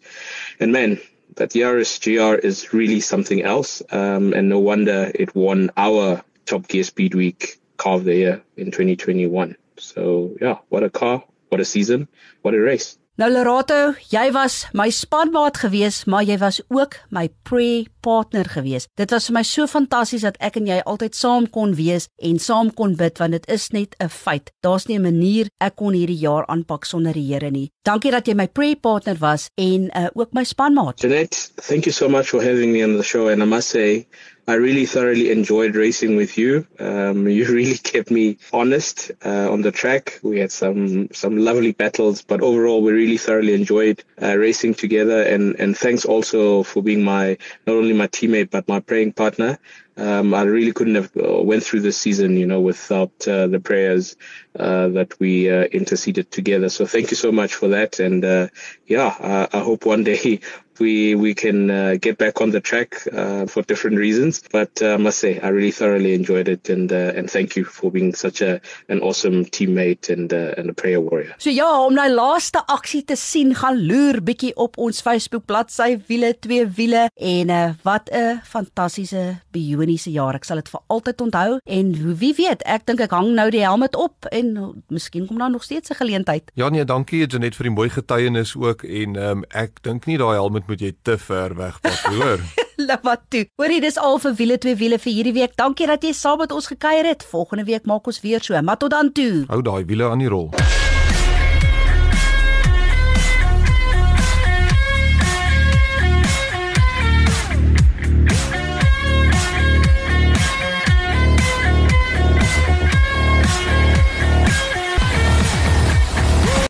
And 0.61 0.73
man, 0.73 1.01
that 1.37 1.51
Yaris 1.51 2.01
GR 2.01 2.39
is 2.47 2.73
really 2.73 3.01
something 3.01 3.43
else. 3.43 3.83
Um, 3.91 4.33
and 4.33 4.49
no 4.49 4.61
wonder 4.61 5.11
it 5.13 5.35
won 5.35 5.71
our 5.77 6.23
Top 6.47 6.69
Gear 6.69 6.85
Speed 6.85 7.15
Week 7.15 7.59
car 7.77 7.97
of 7.97 8.05
the 8.05 8.15
year 8.15 8.43
in 8.57 8.67
2021. 8.67 9.57
So 9.79 10.37
yeah, 10.41 10.59
what 10.69 10.85
a 10.85 10.91
car, 10.91 11.25
what 11.49 11.61
a 11.61 11.65
season, 11.65 12.07
what 12.43 12.55
a 12.55 12.61
race. 12.61 12.97
Nou 13.21 13.27
Lerato, 13.29 13.77
jy 14.09 14.31
was 14.33 14.63
my 14.73 14.87
spanmaat 14.89 15.59
gewees, 15.61 16.07
maar 16.09 16.23
jy 16.25 16.39
was 16.41 16.63
ook 16.73 16.95
my 17.13 17.27
pre-partner 17.45 18.49
gewees. 18.49 18.87
Dit 18.97 19.13
was 19.13 19.27
vir 19.29 19.35
my 19.37 19.43
so 19.45 19.69
fantasties 19.69 20.25
dat 20.25 20.39
ek 20.41 20.57
en 20.57 20.71
jy 20.71 20.79
altyd 20.89 21.19
saam 21.19 21.49
kon 21.53 21.75
wees 21.77 22.09
en 22.17 22.41
saam 22.41 22.71
kon 22.73 22.95
bid 22.97 23.21
want 23.21 23.37
dit 23.37 23.45
is 23.53 23.69
net 23.77 23.93
'n 24.01 24.09
feit. 24.09 24.49
Daar's 24.65 24.89
nie 24.89 24.97
'n 24.97 25.03
manier 25.03 25.51
ek 25.61 25.77
kon 25.77 25.93
hierdie 25.93 26.17
jaar 26.17 26.47
aanpak 26.49 26.87
sonder 26.87 27.13
die 27.13 27.29
Here 27.29 27.51
nie. 27.51 27.69
Dankie 27.85 28.11
dat 28.11 28.27
jy 28.27 28.35
my 28.35 28.49
pre-partner 28.49 29.19
was 29.21 29.51
en 29.55 29.91
uh, 29.95 30.09
ook 30.15 30.33
my 30.33 30.45
spanmaat. 30.45 31.01
Jeanette, 31.01 31.51
thank 31.57 31.85
you 31.85 31.93
so 31.93 32.09
much 32.09 32.29
for 32.29 32.43
having 32.43 32.73
me 32.73 32.83
on 32.83 32.97
the 32.97 33.05
show 33.05 33.29
and 33.29 33.43
I 33.43 33.47
must 33.47 33.69
say 33.69 34.07
I 34.47 34.55
really 34.55 34.87
thoroughly 34.87 35.31
enjoyed 35.31 35.75
racing 35.77 36.17
with 36.17 36.37
you. 36.37 36.67
Um, 36.79 37.29
you 37.37 37.47
really 37.47 37.77
kept 37.77 38.11
me 38.11 38.39
honest 38.53 39.13
uh, 39.25 39.51
on 39.51 39.63
the 39.63 39.71
track. 39.71 40.19
We 40.23 40.41
had 40.41 40.53
some 40.53 41.09
some 41.13 41.39
lovely 41.39 41.73
battles, 41.73 42.23
but 42.23 42.41
overall, 42.41 42.83
we 42.83 42.93
really 42.93 43.19
thoroughly 43.19 43.55
enjoyed 43.55 44.03
uh, 44.21 44.37
racing 44.37 44.75
together. 44.75 45.23
And 45.23 45.59
and 45.61 45.77
thanks 45.77 46.05
also 46.05 46.63
for 46.63 46.83
being 46.83 47.05
my 47.05 47.39
not 47.67 47.77
only 47.77 47.93
my 47.93 48.09
teammate 48.09 48.51
but 48.51 48.69
my 48.69 48.81
praying 48.81 49.13
partner. 49.13 49.59
Um, 49.97 50.33
I 50.33 50.43
really 50.43 50.73
couldn't 50.73 50.95
have 50.95 51.11
uh, 51.17 51.43
went 51.43 51.63
through 51.63 51.81
this 51.81 51.99
season, 51.99 52.37
you 52.37 52.47
know, 52.47 52.61
without 52.61 53.13
uh, 53.29 53.49
the 53.49 53.61
prayers 53.61 54.17
that 54.55 55.19
we 55.21 55.51
uh, 55.51 55.65
interceded 55.65 56.31
together. 56.31 56.69
So 56.69 56.87
thank 56.87 57.11
you 57.11 57.17
so 57.17 57.33
much 57.33 57.55
for 57.55 57.69
that. 57.69 58.01
And 58.01 58.25
uh, 58.25 58.49
yeah, 58.87 59.15
I, 59.21 59.59
I 59.59 59.61
hope 59.63 59.87
one 59.87 60.05
day 60.05 60.41
we 60.81 61.15
we 61.15 61.35
can 61.35 61.71
uh, 61.71 61.97
get 62.01 62.19
back 62.19 62.41
on 62.41 62.51
the 62.51 62.61
track 62.61 63.07
uh, 63.13 63.47
for 63.47 63.63
different 63.63 63.99
reasons. 63.99 64.43
But 64.51 64.83
uh, 64.83 64.95
I 64.95 64.97
must 64.97 65.19
say, 65.19 65.39
I 65.39 65.49
really 65.49 65.71
thoroughly 65.71 66.15
enjoyed 66.15 66.49
it, 66.49 66.69
and 66.69 66.91
uh, 66.91 67.13
and 67.15 67.31
thank 67.31 67.55
you 67.55 67.65
for 67.65 67.93
being 67.93 68.15
such 68.15 68.41
a 68.41 68.61
an 68.89 69.01
awesome 69.01 69.45
teammate 69.45 70.09
and 70.09 70.33
uh, 70.33 70.55
and 70.57 70.71
a 70.71 70.75
prayer 70.75 71.01
warrior. 71.01 71.35
So 71.39 71.51
ja, 71.51 71.69
om 71.85 71.95
nou 71.95 72.09
laaste 72.11 72.65
aksie 72.67 73.05
te 73.07 73.17
sien, 73.21 73.55
gaan 73.55 73.79
loer 73.87 74.23
bietjie 74.25 74.55
op 74.57 74.79
ons 74.81 75.03
Facebook 75.05 75.47
bladsy 75.47 76.01
wiele 76.09 76.33
twee 76.41 76.67
wiele 76.67 77.07
en 77.15 77.51
uh, 77.51 77.71
wat 77.85 78.11
'n 78.11 78.41
fantastiese 78.45 79.41
bioniese 79.53 80.11
jaar. 80.11 80.35
Ek 80.35 80.45
sal 80.49 80.57
dit 80.57 80.73
vir 80.73 80.81
altyd 80.89 81.21
onthou 81.21 81.61
en 81.65 81.95
wie 82.19 82.35
weet, 82.35 82.65
ek 82.65 82.87
dink 82.87 83.01
ek 83.01 83.15
hang 83.15 83.35
nou 83.37 83.51
die 83.51 83.63
helm 83.63 83.85
op 83.91 84.27
en 84.41 84.57
uh, 84.57 84.71
miskien 84.89 85.27
kom 85.29 85.39
daar 85.39 85.51
nog 85.51 85.63
steeds 85.67 85.91
'n 85.91 86.01
geleentheid. 86.01 86.51
Ja 86.55 86.69
nee, 86.69 86.85
dankie 86.85 87.27
Janet 87.27 87.57
vir 87.57 87.71
die 87.71 87.75
mooi 87.75 87.89
getuienis 87.91 88.57
ook 88.57 88.83
en 88.83 89.17
um, 89.17 89.45
ek 89.51 89.83
dink 89.83 90.07
nie 90.07 90.19
daai 90.19 90.35
helm 90.35 90.59
moet 90.67 90.81
jy 90.81 90.93
te 91.03 91.19
ver 91.19 91.57
weg 91.57 91.81
pas 91.81 92.03
hoor. 92.03 92.41
Wat 93.03 93.21
toe. 93.29 93.47
Hoorie, 93.57 93.81
dis 93.81 93.99
al 93.99 94.19
vir 94.19 94.35
wiele 94.35 94.59
twee 94.59 94.77
wiele 94.77 94.99
vir 94.99 95.13
hierdie 95.13 95.33
week. 95.37 95.57
Dankie 95.57 95.87
dat 95.87 96.03
jy 96.03 96.13
saam 96.17 96.39
met 96.39 96.53
ons 96.53 96.67
gekuier 96.67 97.07
het. 97.07 97.25
Volgende 97.25 97.65
week 97.65 97.85
maak 97.85 98.07
ons 98.07 98.21
weer 98.21 98.41
so. 98.43 98.61
Maar 98.63 98.77
tot 98.77 98.91
dan 98.91 99.13
toe. 99.13 99.45
Hou 99.49 99.63
daai 99.63 99.85
wiele 99.85 100.09
aan 100.09 100.25
die 100.25 100.29
rol. 100.29 100.51